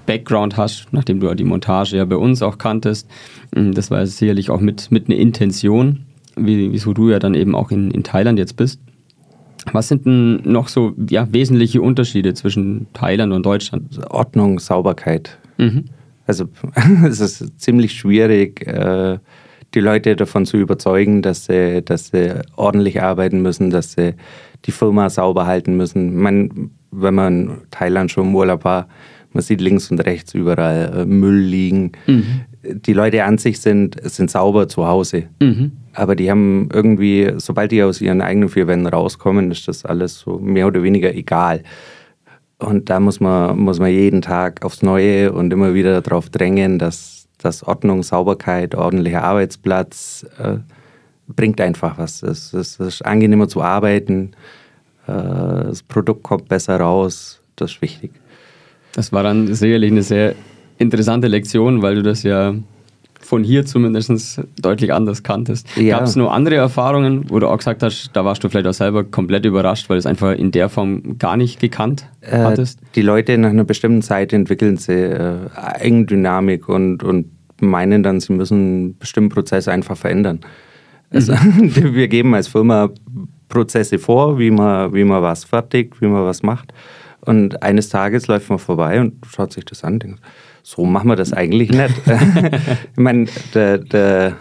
Background 0.07 0.57
hast, 0.57 0.87
nachdem 0.93 1.21
du 1.21 1.27
ja 1.27 1.35
die 1.35 1.45
Montage 1.45 1.97
ja 1.97 2.05
bei 2.07 2.17
uns 2.17 2.43
auch 2.43 2.57
kanntest. 2.57 3.09
Mm, 3.55 3.73
das 3.73 3.91
war 3.91 4.07
sicherlich 4.07 4.49
auch 4.49 4.61
mit, 4.61 4.91
mit 4.91 5.09
einer 5.09 5.19
Intention, 5.19 6.07
wie, 6.35 6.73
wieso 6.73 6.95
du 6.95 7.11
ja 7.11 7.19
dann 7.19 7.35
eben 7.35 7.55
auch 7.55 7.71
in, 7.71 7.91
in 7.91 8.05
Thailand 8.05 8.39
jetzt 8.39 8.57
bist. 8.57 8.81
Was 9.73 9.89
sind 9.89 10.07
denn 10.07 10.43
noch 10.45 10.69
so 10.69 10.95
ja, 11.09 11.29
wesentliche 11.33 11.81
Unterschiede 11.81 12.35
zwischen 12.35 12.87
Thailand 12.93 13.33
und 13.33 13.45
Deutschland? 13.47 14.01
Ordnung, 14.11 14.59
Sauberkeit. 14.59 15.39
Mhm. 15.59 15.85
Also 16.27 16.49
es 17.07 17.21
ist 17.21 17.61
ziemlich 17.61 17.95
schwierig, 17.95 18.67
äh, 18.67 19.19
die 19.75 19.81
Leute 19.81 20.17
davon 20.17 20.45
zu 20.47 20.57
überzeugen, 20.57 21.23
dass 21.23 21.47
sie, 21.47 21.83
dass 21.83 22.09
sie 22.09 22.41
ordentlich 22.57 23.03
arbeiten 23.03 23.41
müssen, 23.41 23.71
dass 23.71 23.93
sie 23.93 24.15
die 24.67 24.73
Firma 24.73 25.09
sauber 25.09 25.47
halten 25.47 25.77
müssen. 25.77 26.17
Man, 26.17 26.71
wenn 26.91 27.15
man 27.15 27.33
in 27.33 27.51
Thailand 27.71 28.11
schon 28.11 28.29
im 28.29 28.35
Urlaub 28.35 28.65
war, 28.65 28.89
man 29.33 29.43
sieht 29.43 29.61
links 29.61 29.91
und 29.91 30.01
rechts 30.01 30.35
überall 30.35 30.93
äh, 30.95 31.05
Müll 31.05 31.39
liegen. 31.39 31.93
Mhm. 32.07 32.25
Die 32.63 32.93
Leute 32.93 33.25
an 33.25 33.39
sich 33.39 33.61
sind, 33.61 33.97
sind 34.03 34.31
sauber 34.31 34.69
zu 34.69 34.87
Hause. 34.87 35.25
Mhm. 35.41 35.73
Aber 35.95 36.17
die 36.17 36.31
haben 36.31 36.69
irgendwie, 36.73 37.33
sobald 37.37 37.73
die 37.73 37.83
aus 37.83 38.01
ihren 38.01 38.21
eigenen 38.21 38.49
vier 38.49 38.67
Wänden 38.67 38.87
rauskommen, 38.87 39.51
ist 39.51 39.69
das 39.69 39.85
alles 39.85 40.19
so 40.21 40.39
mehr 40.39 40.67
oder 40.67 40.83
weniger 40.83 41.15
egal. 41.15 41.63
Und 42.59 42.91
da 42.91 43.01
muss 43.01 43.21
man, 43.21 43.59
muss 43.59 43.81
man 43.81 43.91
jeden 43.91 44.23
Tag 44.23 44.65
aufs 44.65 44.83
Neue 44.83 45.33
und 45.33 45.53
immer 45.53 45.75
wieder 45.75 46.01
darauf 46.01 46.31
drängen, 46.31 46.79
dass, 46.79 47.27
dass 47.39 47.63
Ordnung, 47.65 48.03
Sauberkeit, 48.03 48.75
ordentlicher 48.75 49.25
Arbeitsplatz 49.25 50.25
äh, 50.39 50.59
bringt 51.27 51.61
einfach 51.61 51.99
was. 51.99 52.23
Es, 52.23 52.53
es, 52.53 52.77
ist 52.77 53.05
angenehmer 53.05 53.49
zu 53.49 53.63
arbeiten, 53.63 54.33
äh, 55.07 55.13
das 55.13 55.83
Produkt 55.83 56.23
kommt 56.23 56.49
besser 56.49 56.79
raus, 56.79 57.41
das 57.57 57.73
ist 57.73 57.83
wichtig. 57.83 58.13
Das 58.93 59.13
war 59.13 59.23
dann 59.23 59.55
sicherlich 59.55 59.91
eine 59.91 60.03
sehr 60.03 60.35
interessante 60.79 61.29
Lektion, 61.29 61.83
weil 61.83 61.97
du 61.97 62.03
das 62.03 62.23
ja 62.23 62.55
von 63.21 63.45
hier 63.45 63.65
zumindest 63.65 64.43
deutlich 64.61 64.93
anders 64.93 65.23
kanntest. 65.23 65.67
Ja. 65.77 65.99
Gab 65.99 66.07
es 66.07 66.17
noch 66.17 66.33
andere 66.33 66.57
Erfahrungen, 66.57 67.31
wo 67.31 67.39
du 67.39 67.49
auch 67.49 67.57
gesagt 67.57 67.83
hast, 67.83 68.11
da 68.13 68.25
warst 68.25 68.45
du 68.45 68.49
vielleicht 68.49 68.67
auch 68.67 68.75
selber 68.75 69.05
komplett 69.05 69.47
überrascht, 69.47 69.89
weil 69.89 69.97
du 69.97 70.01
es 70.01 70.07
einfach 70.07 70.33
in 70.33 70.51
der 70.51 70.69
Form 70.69 71.19
gar 71.19 71.37
nicht 71.37 71.61
gekannt 71.61 72.07
äh, 72.21 72.39
hattest? 72.39 72.81
Die 72.95 73.03
Leute 73.03 73.39
nach 73.39 73.51
einer 73.51 73.65
bestimmten 73.65 74.03
Zeit 74.03 74.33
entwickeln 74.33 74.77
sie 74.77 74.93
äh, 74.93 75.37
Eigendynamik 75.55 76.69
und, 76.69 77.03
und 77.05 77.31
meinen 77.61 78.03
dann, 78.03 78.21
sie 78.21 78.33
müssen 78.33 78.59
einen 78.59 78.99
bestimmten 78.99 79.31
Prozess 79.31 79.69
einfach 79.69 79.97
verändern. 79.97 80.41
Also, 81.11 81.33
mhm. 81.33 81.75
wir 81.95 82.09
geben 82.09 82.35
als 82.35 82.49
Firma 82.49 82.91
Prozesse 83.49 83.99
vor, 83.99 84.39
wie 84.39 84.51
man, 84.51 84.93
wie 84.95 85.05
man 85.05 85.23
was 85.23 85.45
fertigt, 85.45 86.01
wie 86.01 86.07
man 86.07 86.25
was 86.25 86.43
macht. 86.43 86.73
Und 87.25 87.63
eines 87.63 87.89
Tages 87.89 88.27
läuft 88.27 88.51
man 88.51 88.59
vorbei 88.59 89.01
und 89.01 89.15
schaut 89.33 89.53
sich 89.53 89.65
das 89.65 89.85
an 89.85 89.95
und 89.95 90.03
denkt, 90.03 90.21
so 90.63 90.85
machen 90.85 91.09
wir 91.09 91.17
das 91.17 91.33
eigentlich 91.33 91.71
nicht. 91.71 91.95
ich 92.93 92.97
meine, 92.97 93.27
der, 93.55 93.79
der, 93.79 94.37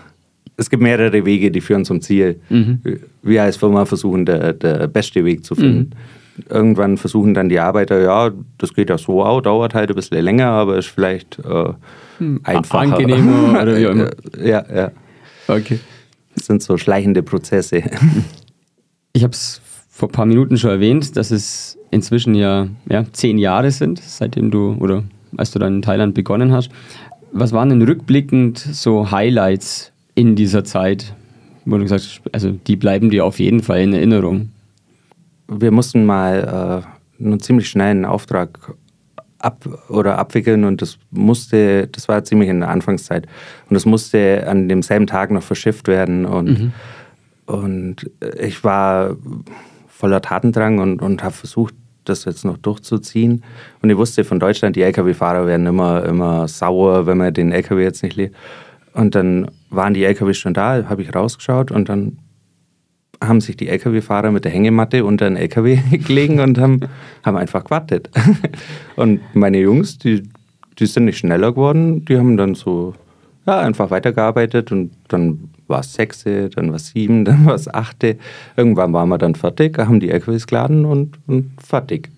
es 0.57 0.69
gibt 0.69 0.81
mehrere 0.81 1.25
Wege, 1.25 1.51
die 1.51 1.61
führen 1.61 1.85
zum 1.85 2.01
Ziel. 2.01 2.39
Mhm. 2.49 2.81
Wir 3.21 3.43
als 3.43 3.57
Firma 3.57 3.85
versuchen, 3.85 4.25
der, 4.25 4.53
der 4.53 4.87
beste 4.87 5.23
Weg 5.25 5.45
zu 5.45 5.55
finden. 5.55 5.91
Mhm. 6.37 6.45
Irgendwann 6.49 6.97
versuchen 6.97 7.33
dann 7.33 7.49
die 7.49 7.59
Arbeiter, 7.59 8.01
ja, 8.01 8.31
das 8.57 8.73
geht 8.73 8.89
ja 8.89 8.97
so 8.97 9.23
auch, 9.23 9.41
dauert 9.41 9.75
halt 9.75 9.89
ein 9.89 9.95
bisschen 9.95 10.23
länger, 10.23 10.47
aber 10.47 10.77
ist 10.77 10.87
vielleicht 10.87 11.37
äh, 11.39 11.73
hm, 12.17 12.39
einfacher. 12.43 12.95
Angenehmer 12.95 13.61
oder 13.61 13.77
wie 13.77 13.85
auch 13.85 13.91
immer. 13.91 14.09
Ja, 14.43 14.63
ja. 14.73 14.91
Okay. 15.47 15.79
Das 16.33 16.45
sind 16.45 16.63
so 16.63 16.77
schleichende 16.77 17.21
Prozesse. 17.21 17.83
Ich 19.13 19.23
habe 19.23 19.33
es 19.33 19.61
vor 20.01 20.09
ein 20.09 20.13
paar 20.13 20.25
Minuten 20.25 20.57
schon 20.57 20.71
erwähnt, 20.71 21.15
dass 21.15 21.29
es 21.29 21.77
inzwischen 21.91 22.33
ja, 22.33 22.67
ja 22.89 23.05
zehn 23.11 23.37
Jahre 23.37 23.69
sind, 23.69 23.99
seitdem 23.99 24.49
du 24.49 24.75
oder 24.79 25.03
als 25.37 25.51
du 25.51 25.59
dann 25.59 25.75
in 25.75 25.81
Thailand 25.83 26.15
begonnen 26.15 26.51
hast. 26.51 26.71
Was 27.31 27.51
waren 27.51 27.69
denn 27.69 27.83
rückblickend 27.83 28.57
so 28.57 29.11
Highlights 29.11 29.91
in 30.15 30.35
dieser 30.35 30.63
Zeit, 30.63 31.13
wo 31.65 31.77
du 31.77 31.83
gesagt 31.83 32.01
hast, 32.01 32.21
also 32.31 32.49
die 32.49 32.77
bleiben 32.77 33.11
dir 33.11 33.25
auf 33.25 33.39
jeden 33.39 33.61
Fall 33.61 33.81
in 33.81 33.93
Erinnerung? 33.93 34.49
Wir 35.47 35.69
mussten 35.69 36.03
mal 36.03 36.83
äh, 37.19 37.23
einen 37.23 37.39
ziemlich 37.39 37.69
schnellen 37.69 38.03
Auftrag 38.03 38.73
ab 39.37 39.67
oder 39.87 40.17
abwickeln 40.17 40.63
und 40.63 40.81
das 40.81 40.97
musste, 41.11 41.87
das 41.89 42.07
war 42.07 42.23
ziemlich 42.23 42.49
in 42.49 42.61
der 42.61 42.69
Anfangszeit 42.69 43.27
und 43.69 43.75
das 43.75 43.85
musste 43.85 44.47
an 44.47 44.67
demselben 44.67 45.05
Tag 45.05 45.29
noch 45.29 45.43
verschifft 45.43 45.87
werden 45.87 46.25
und, 46.25 46.59
mhm. 46.59 46.73
und 47.45 48.09
ich 48.39 48.63
war 48.63 49.15
voller 50.01 50.21
Tatendrang 50.21 50.79
und, 50.79 51.01
und 51.01 51.23
habe 51.23 51.33
versucht, 51.33 51.75
das 52.05 52.25
jetzt 52.25 52.43
noch 52.43 52.57
durchzuziehen. 52.57 53.43
Und 53.81 53.89
ich 53.91 53.97
wusste 53.97 54.23
von 54.23 54.39
Deutschland, 54.39 54.75
die 54.75 54.81
Lkw-Fahrer 54.81 55.45
werden 55.45 55.67
immer, 55.67 56.03
immer 56.03 56.47
sauer, 56.47 57.05
wenn 57.05 57.19
man 57.19 57.33
den 57.33 57.51
Lkw 57.51 57.83
jetzt 57.83 58.01
nicht 58.01 58.15
lädt. 58.15 58.33
Und 58.93 59.13
dann 59.13 59.51
waren 59.69 59.93
die 59.93 60.03
Lkw 60.03 60.33
schon 60.33 60.55
da, 60.55 60.89
habe 60.89 61.03
ich 61.03 61.15
rausgeschaut 61.15 61.69
und 61.71 61.87
dann 61.87 62.17
haben 63.23 63.39
sich 63.39 63.55
die 63.55 63.69
Lkw-Fahrer 63.69 64.31
mit 64.31 64.43
der 64.43 64.51
Hängematte 64.51 65.05
unter 65.05 65.29
den 65.29 65.37
Lkw 65.37 65.77
gelegen 66.07 66.39
und 66.39 66.57
haben, 66.57 66.79
haben 67.23 67.37
einfach 67.37 67.63
gewartet. 67.63 68.09
Und 68.95 69.21
meine 69.35 69.59
Jungs, 69.59 69.99
die, 69.99 70.23
die 70.79 70.87
sind 70.87 71.05
nicht 71.05 71.19
schneller 71.19 71.51
geworden, 71.51 72.03
die 72.05 72.17
haben 72.17 72.35
dann 72.35 72.55
so 72.55 72.95
ja, 73.45 73.59
einfach 73.59 73.91
weitergearbeitet 73.91 74.71
und 74.71 74.91
dann 75.07 75.49
war 75.71 75.79
es 75.79 75.93
sechste, 75.93 76.49
dann 76.49 76.69
war 76.69 76.75
es 76.75 76.89
sieben, 76.89 77.25
dann 77.25 77.45
war 77.45 77.55
es 77.55 77.73
achte. 77.73 78.17
Irgendwann 78.55 78.93
waren 78.93 79.09
wir 79.09 79.17
dann 79.17 79.35
fertig, 79.35 79.77
haben 79.79 79.99
die 79.99 80.11
LKWs 80.11 80.45
geladen 80.45 80.85
und, 80.85 81.13
und 81.27 81.51
fertig. 81.65 82.09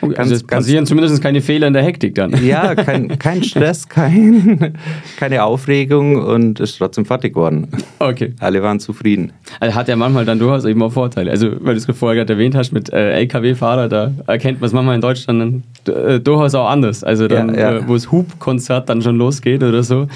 Okay, 0.00 0.14
ganz, 0.14 0.18
also 0.18 0.34
es 0.34 0.42
passieren 0.42 0.86
zumindest 0.86 1.22
keine 1.22 1.40
Fehler 1.40 1.68
in 1.68 1.72
der 1.72 1.82
Hektik 1.82 2.14
dann. 2.14 2.44
Ja, 2.44 2.74
kein, 2.74 3.18
kein 3.18 3.44
Stress, 3.44 3.88
kein, 3.88 4.74
keine 5.16 5.44
Aufregung 5.44 6.16
und 6.16 6.60
ist 6.60 6.78
trotzdem 6.78 7.04
fertig 7.04 7.34
geworden. 7.34 7.68
Okay. 7.98 8.34
Alle 8.40 8.62
waren 8.62 8.80
zufrieden. 8.80 9.32
Also 9.60 9.74
hat 9.74 9.88
ja 9.88 9.96
manchmal 9.96 10.24
dann 10.24 10.38
durchaus 10.38 10.64
eben 10.64 10.82
auch 10.82 10.92
Vorteile. 10.92 11.30
Also, 11.30 11.52
weil 11.60 11.74
du 11.74 11.80
es 11.80 11.96
vorher 11.96 12.16
gerade 12.16 12.32
erwähnt 12.34 12.54
hast 12.54 12.72
mit 12.72 12.92
äh, 12.92 13.12
LKW-Fahrer, 13.12 13.88
da 13.88 14.12
erkennt 14.26 14.60
man 14.60 14.66
es 14.66 14.72
manchmal 14.72 14.94
in 14.94 15.00
Deutschland 15.00 15.62
dann, 15.86 15.94
äh, 15.94 16.20
durchaus 16.20 16.54
auch 16.54 16.68
anders. 16.68 17.04
Also 17.04 17.28
dann, 17.28 17.54
ja, 17.54 17.60
ja. 17.60 17.76
Äh, 17.78 17.88
wo 17.88 17.94
das 17.94 18.10
Hubkonzert 18.10 18.88
dann 18.88 19.02
schon 19.02 19.16
losgeht 19.16 19.62
oder 19.62 19.82
so. 19.82 20.08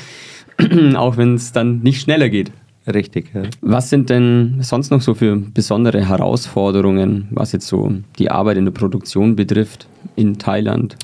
auch 0.97 1.17
wenn 1.17 1.35
es 1.35 1.53
dann 1.53 1.81
nicht 1.81 2.01
schneller 2.01 2.29
geht. 2.29 2.53
Richtig, 2.87 3.31
ja. 3.33 3.43
Was 3.61 3.91
sind 3.91 4.11
denn 4.11 4.59
sonst 4.61 4.91
noch 4.91 5.01
so 5.01 5.15
für 5.15 5.37
besondere 5.37 6.05
Herausforderungen, 6.05 7.29
was 7.31 7.53
jetzt 7.53 7.69
so 7.69 7.93
die 8.19 8.31
Arbeit 8.31 8.57
in 8.57 8.65
der 8.65 8.73
Produktion 8.73 9.37
betrifft 9.37 9.87
in 10.17 10.39
Thailand? 10.39 10.97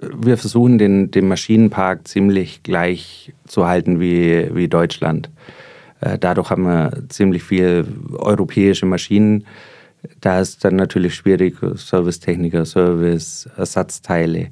Wir 0.00 0.38
versuchen 0.38 0.78
den, 0.78 1.10
den 1.10 1.28
Maschinenpark 1.28 2.08
ziemlich 2.08 2.62
gleich 2.62 3.32
zu 3.46 3.66
halten 3.66 4.00
wie, 4.00 4.48
wie 4.54 4.68
Deutschland. 4.68 5.30
Äh, 6.00 6.18
dadurch 6.18 6.50
haben 6.50 6.64
wir 6.64 7.04
ziemlich 7.08 7.42
viele 7.42 7.86
europäische 8.12 8.86
Maschinen. 8.86 9.44
Da 10.20 10.40
ist 10.40 10.64
dann 10.64 10.76
natürlich 10.76 11.14
schwierig, 11.14 11.56
Servicetechniker, 11.74 12.64
Service, 12.64 13.48
Ersatzteile. 13.56 14.48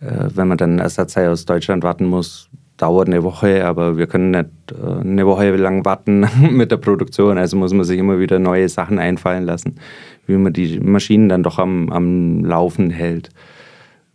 Äh, 0.00 0.28
wenn 0.34 0.48
man 0.48 0.58
dann 0.58 0.78
Ersatzteile 0.78 1.30
aus 1.30 1.44
Deutschland 1.46 1.82
warten 1.82 2.06
muss, 2.06 2.49
dauert 2.80 3.08
eine 3.08 3.22
Woche, 3.22 3.66
aber 3.66 3.98
wir 3.98 4.06
können 4.06 4.30
nicht 4.30 4.48
äh, 4.72 5.00
eine 5.00 5.26
Woche 5.26 5.54
lang 5.56 5.84
warten 5.84 6.26
mit 6.50 6.70
der 6.70 6.78
Produktion. 6.78 7.38
Also 7.38 7.56
muss 7.56 7.72
man 7.72 7.84
sich 7.84 7.98
immer 7.98 8.18
wieder 8.18 8.38
neue 8.38 8.68
Sachen 8.68 8.98
einfallen 8.98 9.44
lassen, 9.44 9.76
wie 10.26 10.36
man 10.36 10.52
die 10.52 10.80
Maschinen 10.80 11.28
dann 11.28 11.42
doch 11.42 11.58
am, 11.58 11.90
am 11.90 12.44
Laufen 12.44 12.90
hält. 12.90 13.30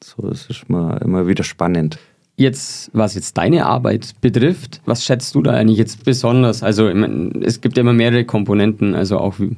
So, 0.03 0.27
ist 0.29 0.65
immer, 0.67 1.01
immer 1.01 1.27
wieder 1.27 1.43
spannend. 1.43 1.99
Jetzt, 2.37 2.91
was 2.93 3.15
jetzt 3.15 3.37
deine 3.37 3.65
Arbeit 3.65 4.13
betrifft, 4.19 4.81
was 4.85 5.05
schätzt 5.05 5.35
du 5.35 5.41
da 5.41 5.51
eigentlich 5.51 5.77
jetzt 5.77 6.03
besonders? 6.03 6.63
Also, 6.63 6.93
meine, 6.93 7.31
es 7.41 7.61
gibt 7.61 7.77
ja 7.77 7.81
immer 7.81 7.93
mehrere 7.93 8.25
Komponenten, 8.25 8.93
also 8.93 9.19
auch 9.19 9.39
wie, 9.39 9.55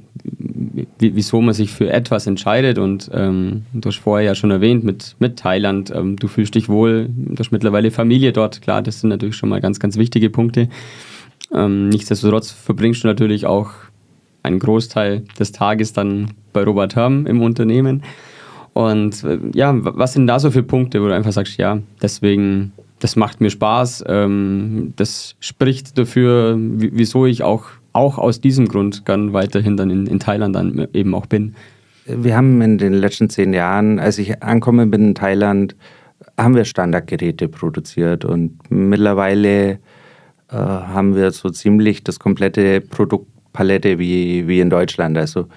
wieso 1.00 1.42
man 1.42 1.54
sich 1.54 1.72
für 1.72 1.92
etwas 1.92 2.28
entscheidet. 2.28 2.78
Und 2.78 3.10
ähm, 3.14 3.64
du 3.74 3.90
hast 3.90 3.98
vorher 3.98 4.26
ja 4.26 4.36
schon 4.36 4.52
erwähnt 4.52 4.84
mit, 4.84 5.16
mit 5.20 5.38
Thailand, 5.38 5.92
ähm, 5.96 6.16
du 6.16 6.28
fühlst 6.28 6.56
dich 6.56 6.70
wohl, 6.70 7.10
du 7.10 7.38
hast 7.38 7.52
mittlerweile 7.52 7.92
Familie 7.92 8.34
dort. 8.34 8.62
Klar, 8.62 8.82
das 8.82 9.02
sind 9.02 9.10
natürlich 9.10 9.36
schon 9.36 9.50
mal 9.50 9.62
ganz, 9.62 9.80
ganz 9.80 9.98
wichtige 9.98 10.30
Punkte. 10.30 10.70
Ähm, 11.54 11.90
nichtsdestotrotz 11.90 12.52
verbringst 12.52 13.04
du 13.04 13.08
natürlich 13.08 13.46
auch 13.46 13.72
einen 14.44 14.60
Großteil 14.60 15.24
des 15.40 15.52
Tages 15.52 15.94
dann 15.94 16.32
bei 16.54 16.64
Robert 16.64 16.96
Herm 16.96 17.26
im 17.26 17.42
Unternehmen. 17.42 18.04
Und 18.74 19.24
äh, 19.24 19.40
ja, 19.54 19.74
was 19.76 20.14
sind 20.14 20.28
da 20.28 20.40
so 20.40 20.52
für 20.52 20.64
Punkte, 20.64 21.02
wo 21.02 21.08
du 21.08 21.16
einfach 21.16 21.32
sagst, 21.32 21.58
ja, 21.58 21.80
deswegen, 22.02 22.74
das 23.00 23.16
macht 23.16 23.42
mir 23.42 23.50
Spaß, 23.50 24.06
ähm, 24.08 24.94
das 24.96 25.36
spricht 25.40 25.98
dafür, 25.98 26.56
wieso 26.58 27.26
ich 27.26 27.44
auch, 27.44 27.66
auch 27.94 28.18
aus 28.18 28.42
diesem 28.42 28.68
Grund 28.68 29.06
gern 29.06 29.34
weiterhin 29.34 29.78
dann 29.78 29.90
in, 29.90 30.08
in 30.08 30.20
Thailand 30.20 30.56
dann 30.56 30.88
eben 30.94 31.16
auch 31.16 31.26
bin. 31.26 31.56
Wir 32.06 32.38
haben 32.38 32.62
in 32.62 32.78
den 32.78 32.94
letzten 32.94 33.30
zehn 33.30 33.54
Jahren, 33.54 34.00
als 34.00 34.18
ich 34.18 34.42
angekommen 34.42 34.90
bin 34.92 35.10
in 35.10 35.16
Thailand, 35.16 35.76
haben 36.38 36.56
wir 36.56 36.66
Standardgeräte 36.66 37.48
produziert 37.48 38.24
und 38.26 38.60
mittlerweile 38.70 39.72
äh, 40.50 40.56
haben 40.56 41.16
wir 41.16 41.32
so 41.32 41.50
ziemlich 41.50 42.04
das 42.04 42.20
komplette 42.20 42.82
Produktpalette 42.82 44.00
wie, 44.00 44.48
wie 44.48 44.60
in 44.60 44.70
Deutschland. 44.70 45.18
Also 45.18 45.48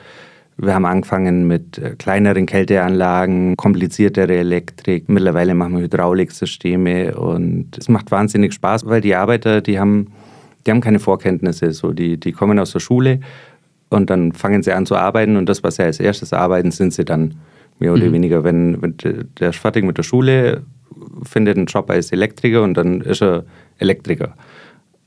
wir 0.63 0.75
haben 0.75 0.85
angefangen 0.85 1.47
mit 1.47 1.79
äh, 1.79 1.95
kleineren 1.97 2.47
Kälteanlagen, 2.47 3.57
kompliziertere 3.57 4.37
Elektrik. 4.37 5.09
Mittlerweile 5.09 5.55
machen 5.55 5.77
wir 5.77 5.85
Hydrauliksysteme 5.85 7.17
und 7.17 7.79
es 7.79 7.89
macht 7.89 8.11
wahnsinnig 8.11 8.53
Spaß, 8.53 8.87
weil 8.87 9.01
die 9.01 9.15
Arbeiter, 9.15 9.63
die 9.63 9.79
haben, 9.79 10.09
die 10.67 10.71
haben 10.71 10.81
keine 10.81 10.99
Vorkenntnisse. 10.99 11.73
So, 11.73 11.93
die, 11.93 12.19
die 12.19 12.33
kommen 12.33 12.59
aus 12.59 12.73
der 12.73 12.81
Schule 12.81 13.21
und 13.89 14.11
dann 14.11 14.33
fangen 14.33 14.63
sie 14.63 14.73
an 14.73 14.87
zu 14.87 14.97
arbeiten 14.97 15.37
und 15.37 15.49
das, 15.49 15.63
was 15.63 15.77
sie 15.77 15.83
als 15.83 16.01
erstes 16.01 16.33
arbeiten, 16.33 16.71
sind 16.71 16.93
sie 16.93 17.05
dann 17.05 17.35
mehr 17.79 17.93
oder 17.93 18.07
mhm. 18.07 18.13
weniger. 18.13 18.45
Wenn, 18.45 18.81
wenn 18.83 18.97
der 19.39 19.51
ist 19.51 19.59
fertig 19.59 19.85
mit 19.85 19.99
der 19.99 20.03
Schule, 20.03 20.63
findet 21.23 21.57
einen 21.57 21.67
Job 21.67 21.91
als 21.91 22.13
Elektriker 22.13 22.63
und 22.63 22.75
dann 22.75 23.01
ist 23.01 23.23
er 23.23 23.45
Elektriker. 23.79 24.35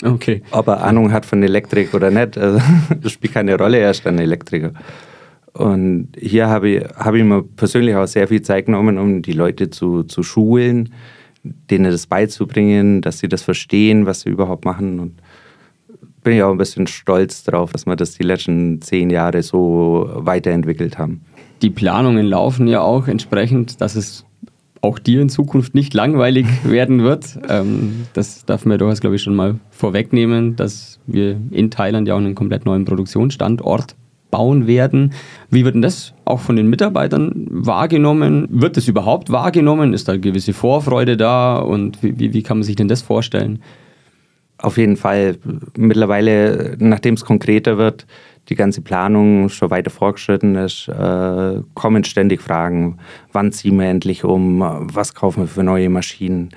Okay. 0.03 0.41
Ob 0.51 0.67
er 0.67 0.83
Ahnung 0.83 1.11
hat 1.11 1.25
von 1.25 1.41
Elektrik 1.43 1.93
oder 1.93 2.11
nicht, 2.11 2.37
also, 2.37 2.59
das 3.01 3.11
spielt 3.11 3.33
keine 3.33 3.57
Rolle, 3.57 3.77
er 3.77 3.91
ist 3.91 4.05
ein 4.05 4.19
Elektriker. 4.19 4.73
Und 5.53 6.09
hier 6.19 6.47
habe 6.47 6.69
ich, 6.69 6.83
habe 6.95 7.19
ich 7.19 7.23
mir 7.23 7.43
persönlich 7.43 7.95
auch 7.95 8.07
sehr 8.07 8.27
viel 8.27 8.41
Zeit 8.41 8.65
genommen, 8.65 8.97
um 8.97 9.21
die 9.21 9.33
Leute 9.33 9.69
zu, 9.69 10.03
zu 10.03 10.23
schulen, 10.23 10.93
denen 11.43 11.91
das 11.91 12.07
beizubringen, 12.07 13.01
dass 13.01 13.19
sie 13.19 13.27
das 13.27 13.43
verstehen, 13.43 14.05
was 14.05 14.21
sie 14.21 14.29
überhaupt 14.29 14.65
machen. 14.65 14.99
Und 14.99 15.21
bin 16.23 16.33
ich 16.33 16.43
auch 16.43 16.51
ein 16.51 16.57
bisschen 16.57 16.87
stolz 16.87 17.43
darauf, 17.43 17.71
dass 17.71 17.85
wir 17.85 17.95
das 17.95 18.13
die 18.13 18.23
letzten 18.23 18.81
zehn 18.81 19.09
Jahre 19.09 19.43
so 19.43 20.09
weiterentwickelt 20.13 20.97
haben. 20.97 21.21
Die 21.61 21.69
Planungen 21.69 22.25
laufen 22.25 22.67
ja 22.67 22.81
auch 22.81 23.07
entsprechend, 23.07 23.81
dass 23.81 23.95
es 23.95 24.25
auch 24.81 24.99
dir 24.99 25.21
in 25.21 25.29
Zukunft 25.29 25.75
nicht 25.75 25.93
langweilig 25.93 26.45
werden 26.63 27.03
wird. 27.03 27.39
Ähm, 27.49 28.05
das 28.13 28.45
darf 28.45 28.65
man 28.65 28.77
durchaus, 28.77 28.99
glaube 28.99 29.15
ich, 29.15 29.21
schon 29.21 29.35
mal 29.35 29.55
vorwegnehmen, 29.71 30.55
dass 30.55 30.99
wir 31.07 31.39
in 31.51 31.71
Thailand 31.71 32.07
ja 32.07 32.15
auch 32.15 32.19
einen 32.19 32.35
komplett 32.35 32.65
neuen 32.65 32.85
Produktionsstandort 32.85 33.95
bauen 34.29 34.67
werden. 34.67 35.13
Wie 35.51 35.63
wird 35.63 35.75
denn 35.75 35.83
das 35.83 36.13
auch 36.25 36.39
von 36.39 36.55
den 36.55 36.67
Mitarbeitern 36.67 37.47
wahrgenommen? 37.49 38.47
Wird 38.49 38.77
das 38.77 38.87
überhaupt 38.87 39.29
wahrgenommen? 39.31 39.93
Ist 39.93 40.07
da 40.07 40.13
eine 40.13 40.21
gewisse 40.21 40.53
Vorfreude 40.53 41.17
da? 41.17 41.59
Und 41.59 42.01
wie, 42.01 42.33
wie 42.33 42.43
kann 42.43 42.57
man 42.57 42.63
sich 42.63 42.75
denn 42.75 42.87
das 42.87 43.03
vorstellen? 43.03 43.59
Auf 44.57 44.77
jeden 44.77 44.97
Fall. 44.97 45.37
Mittlerweile, 45.75 46.75
nachdem 46.79 47.15
es 47.15 47.25
konkreter 47.25 47.77
wird, 47.77 48.05
die 48.49 48.55
ganze 48.55 48.81
Planung 48.81 49.49
schon 49.49 49.69
weiter 49.69 49.89
fortgeschritten 49.89 50.55
ist, 50.55 50.87
äh, 50.87 51.61
kommen 51.73 52.03
ständig 52.03 52.41
Fragen, 52.41 52.97
wann 53.31 53.51
ziehen 53.51 53.79
wir 53.79 53.87
endlich 53.87 54.23
um, 54.23 54.59
was 54.59 55.13
kaufen 55.13 55.43
wir 55.43 55.47
für 55.47 55.63
neue 55.63 55.89
Maschinen, 55.89 56.49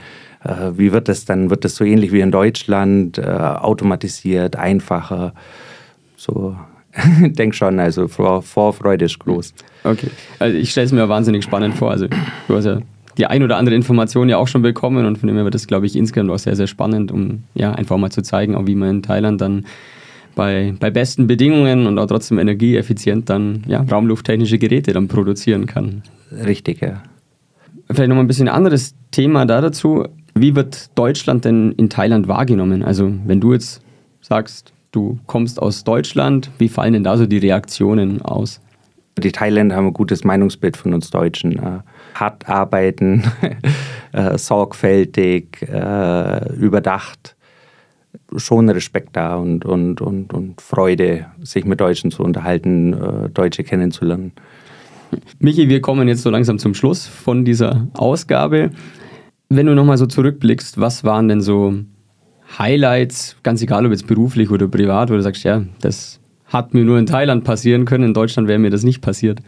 äh, 0.45 0.73
wie 0.77 0.93
wird 0.93 1.09
das 1.09 1.25
dann, 1.25 1.51
wird 1.51 1.65
das 1.65 1.77
so 1.77 1.85
ähnlich 1.85 2.13
wie 2.13 2.21
in 2.21 2.33
Deutschland, 2.33 3.19
äh, 3.19 3.23
automatisiert, 3.23 4.57
einfacher, 4.57 5.33
so 6.17 6.57
ich 7.25 7.33
denke 7.35 7.55
schon, 7.55 7.79
also 7.79 8.09
Vorfreude 8.09 9.05
ist 9.05 9.19
groß. 9.19 9.55
Okay, 9.85 10.11
also 10.39 10.57
ich 10.57 10.71
stelle 10.71 10.87
es 10.87 10.93
mir 10.93 11.09
wahnsinnig 11.09 11.45
spannend 11.45 11.77
vor. 11.77 11.91
Also 11.91 12.07
du 12.49 12.57
hast 12.57 12.65
ja 12.65 12.79
die 13.19 13.27
ein 13.27 13.43
oder 13.43 13.57
andere 13.57 13.75
Information 13.75 14.29
ja 14.29 14.37
auch 14.37 14.49
schon 14.49 14.63
bekommen 14.63 15.07
und 15.07 15.19
von 15.19 15.27
dem 15.27 15.37
her 15.37 15.45
wird 15.45 15.55
das, 15.55 15.67
glaube 15.67 15.87
ich, 15.87 15.97
insgesamt 15.97 16.31
auch 16.31 16.39
sehr, 16.39 16.57
sehr 16.57 16.67
spannend, 16.67 17.11
um 17.11 17.45
ja 17.55 17.73
einfach 17.73 17.97
mal 17.97 18.11
zu 18.11 18.23
zeigen, 18.23 18.55
auch 18.55 18.67
wie 18.67 18.75
man 18.75 18.91
in 18.91 19.03
Thailand 19.03 19.41
dann 19.41 19.67
bei, 20.35 20.75
bei 20.79 20.91
besten 20.91 21.27
Bedingungen 21.27 21.87
und 21.87 21.99
auch 21.99 22.07
trotzdem 22.07 22.39
energieeffizient 22.39 23.31
dann 23.31 23.65
ja, 23.67 23.81
raumlufttechnische 23.81 24.59
Geräte 24.59 24.93
dann 24.93 25.09
produzieren 25.09 25.67
kann. 25.67 26.03
Richtig, 26.31 26.81
ja. 26.81 27.03
Vielleicht 27.91 28.09
nochmal 28.09 28.25
ein 28.25 28.29
bisschen 28.29 28.49
anderes 28.49 28.95
Thema 29.11 29.47
da 29.47 29.61
dazu. 29.61 30.05
Wie 30.35 30.55
wird 30.55 30.91
Deutschland 30.99 31.45
denn 31.45 31.73
in 31.73 31.89
Thailand 31.89 32.29
wahrgenommen? 32.29 32.83
Also 32.83 33.11
wenn 33.25 33.41
du 33.41 33.55
jetzt 33.55 33.81
sagst, 34.21 34.73
du 34.97 35.19
kommst 35.27 35.61
aus 35.61 35.85
Deutschland. 35.85 36.51
Wie 36.59 36.69
fallen 36.69 36.95
denn 36.95 37.05
da 37.05 37.17
so 37.17 37.27
die 37.27 37.39
Reaktionen 37.39 38.23
aus? 38.23 38.61
Die 39.19 39.33
Thailänder 39.33 39.77
haben 39.77 39.87
ein 39.87 39.95
gutes 39.95 40.25
Meinungsbild 40.25 40.77
von 40.77 40.93
uns 40.93 41.09
Deutschen. 41.09 41.59
Äh, 41.59 41.81
hart 42.15 42.49
arbeiten, 42.49 43.25
äh, 44.13 44.37
sorgfältig, 44.37 45.63
äh, 45.63 46.55
überdacht. 46.55 47.35
Schon 48.37 48.69
Respekt 48.69 49.17
da 49.17 49.37
und, 49.37 49.65
und, 49.65 50.03
und, 50.03 50.35
und 50.35 50.61
Freude, 50.61 51.27
sich 51.43 51.65
mit 51.65 51.81
Deutschen 51.81 52.11
zu 52.11 52.23
unterhalten, 52.23 52.93
äh, 52.93 53.29
Deutsche 53.31 53.65
kennenzulernen. 53.65 54.33
Michi, 55.39 55.69
wir 55.69 55.81
kommen 55.81 56.09
jetzt 56.09 56.23
so 56.23 56.31
langsam 56.31 56.59
zum 56.59 56.75
Schluss 56.75 57.07
von 57.07 57.45
dieser 57.45 57.87
Ausgabe. 57.95 58.71
Wenn 59.49 59.67
du 59.67 59.75
nochmal 59.75 59.97
so 59.97 60.07
zurückblickst, 60.07 60.79
was 60.79 61.05
waren 61.05 61.29
denn 61.29 61.41
so 61.41 61.75
Highlights, 62.59 63.37
ganz 63.43 63.63
egal 63.63 63.87
ob 63.87 63.93
jetzt 63.93 64.07
beruflich 64.07 64.51
oder 64.51 64.69
privat, 64.69 65.11
wo 65.11 65.15
du 65.15 65.23
sagst, 65.23 65.45
ja, 65.45 65.63
das 65.81 66.21
hat 66.49 66.75
mir 66.75 66.85
nur 66.85 66.99
in 66.99 67.07
Thailand 67.07 67.45
passieren 67.45 67.85
können, 67.85 68.05
in 68.05 68.15
Deutschland 68.15 68.49
wäre 68.49 68.59
mir 68.59 68.71
das 68.71 68.83
nicht 68.83 69.01
passiert? 69.01 69.41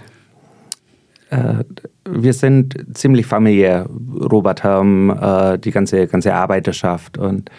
Äh, 1.31 1.65
wir 2.09 2.33
sind 2.33 2.75
ziemlich 2.95 3.27
familiär, 3.27 3.89
Robert 4.21 4.63
Herm, 4.63 5.11
äh, 5.11 5.59
die 5.59 5.71
ganze, 5.71 6.07
ganze 6.07 6.35
Arbeiterschaft. 6.35 7.19
Und 7.19 7.51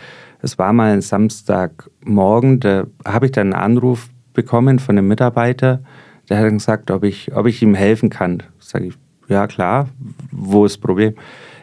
es 0.42 0.58
war 0.58 0.74
mal 0.74 0.92
ein 0.92 1.02
Samstagmorgen, 1.02 2.60
da 2.60 2.86
habe 3.06 3.28
ich 3.28 3.32
dann 3.32 3.54
einen 3.54 3.62
Anruf 3.62 4.10
bekommen 4.34 4.80
von 4.80 4.98
einem 4.98 5.08
Mitarbeiter, 5.08 5.82
der 6.30 6.40
hat 6.40 6.50
gesagt, 6.50 6.92
ob 6.92 7.04
ich, 7.04 7.36
ob 7.36 7.48
ich 7.48 7.62
ihm 7.62 7.74
helfen 7.74 8.10
kann. 8.10 8.44
Sage 8.60 8.88
ich, 8.88 8.94
ja 9.28 9.48
klar, 9.48 9.90
wo 10.32 10.66
ist 10.66 10.76
das 10.76 10.82
Problem? 10.82 11.16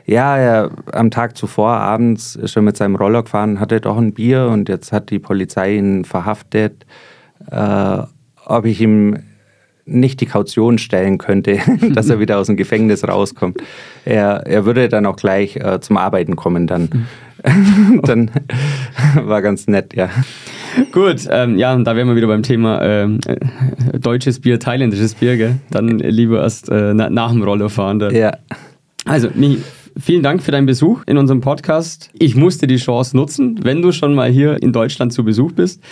Ja, 0.04 0.36
er, 0.36 0.70
am 0.92 1.10
Tag 1.10 1.36
zuvor 1.36 1.70
abends 1.70 2.36
ist 2.36 2.56
er 2.56 2.62
mit 2.62 2.76
seinem 2.76 2.96
Roller 2.96 3.24
gefahren, 3.24 3.58
hatte 3.58 3.80
doch 3.80 3.96
ein 3.96 4.12
Bier 4.12 4.46
und 4.46 4.68
jetzt 4.68 4.92
hat 4.92 5.10
die 5.10 5.18
Polizei 5.18 5.76
ihn 5.76 6.04
verhaftet. 6.04 6.86
Äh, 7.50 8.02
ob 8.46 8.64
ich 8.64 8.80
ihm 8.80 9.18
nicht 9.86 10.20
die 10.20 10.26
Kaution 10.26 10.78
stellen 10.78 11.18
könnte, 11.18 11.58
dass 11.94 12.10
er 12.10 12.20
wieder 12.20 12.38
aus 12.38 12.48
dem 12.48 12.56
Gefängnis 12.56 13.06
rauskommt. 13.06 13.62
Er, 14.04 14.46
er 14.46 14.66
würde 14.66 14.88
dann 14.88 15.06
auch 15.06 15.16
gleich 15.16 15.56
äh, 15.56 15.80
zum 15.80 15.96
Arbeiten 15.96 16.36
kommen 16.36 16.66
dann. 16.66 17.06
dann 18.02 18.30
war 19.22 19.40
ganz 19.42 19.68
nett, 19.68 19.94
ja. 19.94 20.10
Gut, 20.90 21.28
ähm, 21.30 21.58
ja, 21.58 21.76
da 21.76 21.94
wären 21.94 22.08
wir 22.08 22.16
wieder 22.16 22.26
beim 22.26 22.42
Thema 22.42 22.82
ähm, 22.82 23.20
äh, 23.26 23.98
deutsches 23.98 24.40
Bier, 24.40 24.58
thailändisches 24.58 25.14
Bier, 25.14 25.36
gell? 25.36 25.54
Dann 25.70 25.98
lieber 25.98 26.42
erst 26.42 26.68
äh, 26.70 26.92
nach 26.92 27.30
dem 27.30 27.42
Roller 27.42 27.70
fahren. 27.70 27.98
Dann. 27.98 28.14
Ja. 28.14 28.36
Also, 29.04 29.28
Vielen 29.98 30.22
Dank 30.22 30.42
für 30.42 30.50
deinen 30.50 30.66
Besuch 30.66 31.04
in 31.06 31.16
unserem 31.16 31.40
Podcast. 31.40 32.10
Ich 32.18 32.36
musste 32.36 32.66
die 32.66 32.76
Chance 32.76 33.16
nutzen, 33.16 33.60
wenn 33.62 33.80
du 33.80 33.92
schon 33.92 34.14
mal 34.14 34.30
hier 34.30 34.62
in 34.62 34.74
Deutschland 34.74 35.10
zu 35.10 35.24
Besuch 35.24 35.52
bist. 35.52 35.82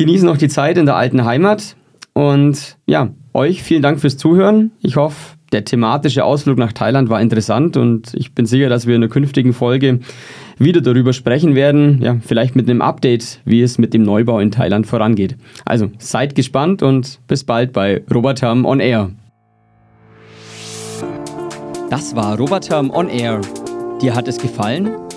Genieße 0.00 0.24
noch 0.24 0.38
die 0.38 0.48
Zeit 0.48 0.78
in 0.78 0.86
der 0.86 0.96
alten 0.96 1.26
Heimat. 1.26 1.76
Und 2.14 2.78
ja, 2.86 3.10
euch 3.34 3.62
vielen 3.62 3.82
Dank 3.82 4.00
fürs 4.00 4.16
Zuhören. 4.16 4.70
Ich 4.80 4.96
hoffe, 4.96 5.36
der 5.52 5.66
thematische 5.66 6.24
Ausflug 6.24 6.56
nach 6.56 6.72
Thailand 6.72 7.10
war 7.10 7.20
interessant 7.20 7.76
und 7.76 8.14
ich 8.14 8.34
bin 8.34 8.46
sicher, 8.46 8.70
dass 8.70 8.86
wir 8.86 8.94
in 8.94 9.02
der 9.02 9.10
künftigen 9.10 9.52
Folge 9.52 10.00
wieder 10.58 10.80
darüber 10.80 11.12
sprechen 11.12 11.54
werden. 11.54 12.00
Ja, 12.00 12.16
vielleicht 12.18 12.56
mit 12.56 12.70
einem 12.70 12.80
Update, 12.80 13.42
wie 13.44 13.60
es 13.60 13.76
mit 13.76 13.92
dem 13.92 14.02
Neubau 14.02 14.38
in 14.38 14.50
Thailand 14.50 14.86
vorangeht. 14.86 15.36
Also 15.66 15.90
seid 15.98 16.34
gespannt 16.34 16.82
und 16.82 17.20
bis 17.26 17.44
bald 17.44 17.74
bei 17.74 18.02
Robert 18.10 18.40
Herm 18.40 18.64
on 18.64 18.80
Air. 18.80 19.10
Das 21.90 22.16
war 22.16 22.38
Roboterm 22.38 22.88
on 22.88 23.10
Air. 23.10 23.42
Dir 24.00 24.14
hat 24.14 24.28
es 24.28 24.38
gefallen? 24.38 25.09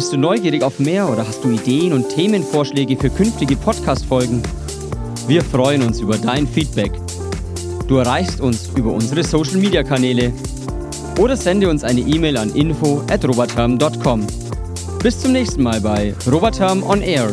Bist 0.00 0.14
du 0.14 0.16
neugierig 0.16 0.62
auf 0.62 0.78
mehr 0.78 1.06
oder 1.10 1.28
hast 1.28 1.44
du 1.44 1.50
Ideen 1.50 1.92
und 1.92 2.08
Themenvorschläge 2.08 2.96
für 2.96 3.10
künftige 3.10 3.54
Podcast-Folgen? 3.54 4.42
Wir 5.26 5.44
freuen 5.44 5.82
uns 5.82 6.00
über 6.00 6.16
dein 6.16 6.46
Feedback. 6.46 6.90
Du 7.86 7.96
erreichst 7.96 8.40
uns 8.40 8.70
über 8.76 8.92
unsere 8.92 9.22
Social-Media-Kanäle 9.22 10.32
oder 11.18 11.36
sende 11.36 11.68
uns 11.68 11.84
eine 11.84 12.00
E-Mail 12.00 12.38
an 12.38 12.48
info 12.54 13.02
at 13.10 13.28
roboterm.com. 13.28 14.26
Bis 15.02 15.20
zum 15.20 15.32
nächsten 15.32 15.62
Mal 15.62 15.82
bei 15.82 16.14
Roboterm 16.26 16.82
on 16.82 17.02
Air. 17.02 17.30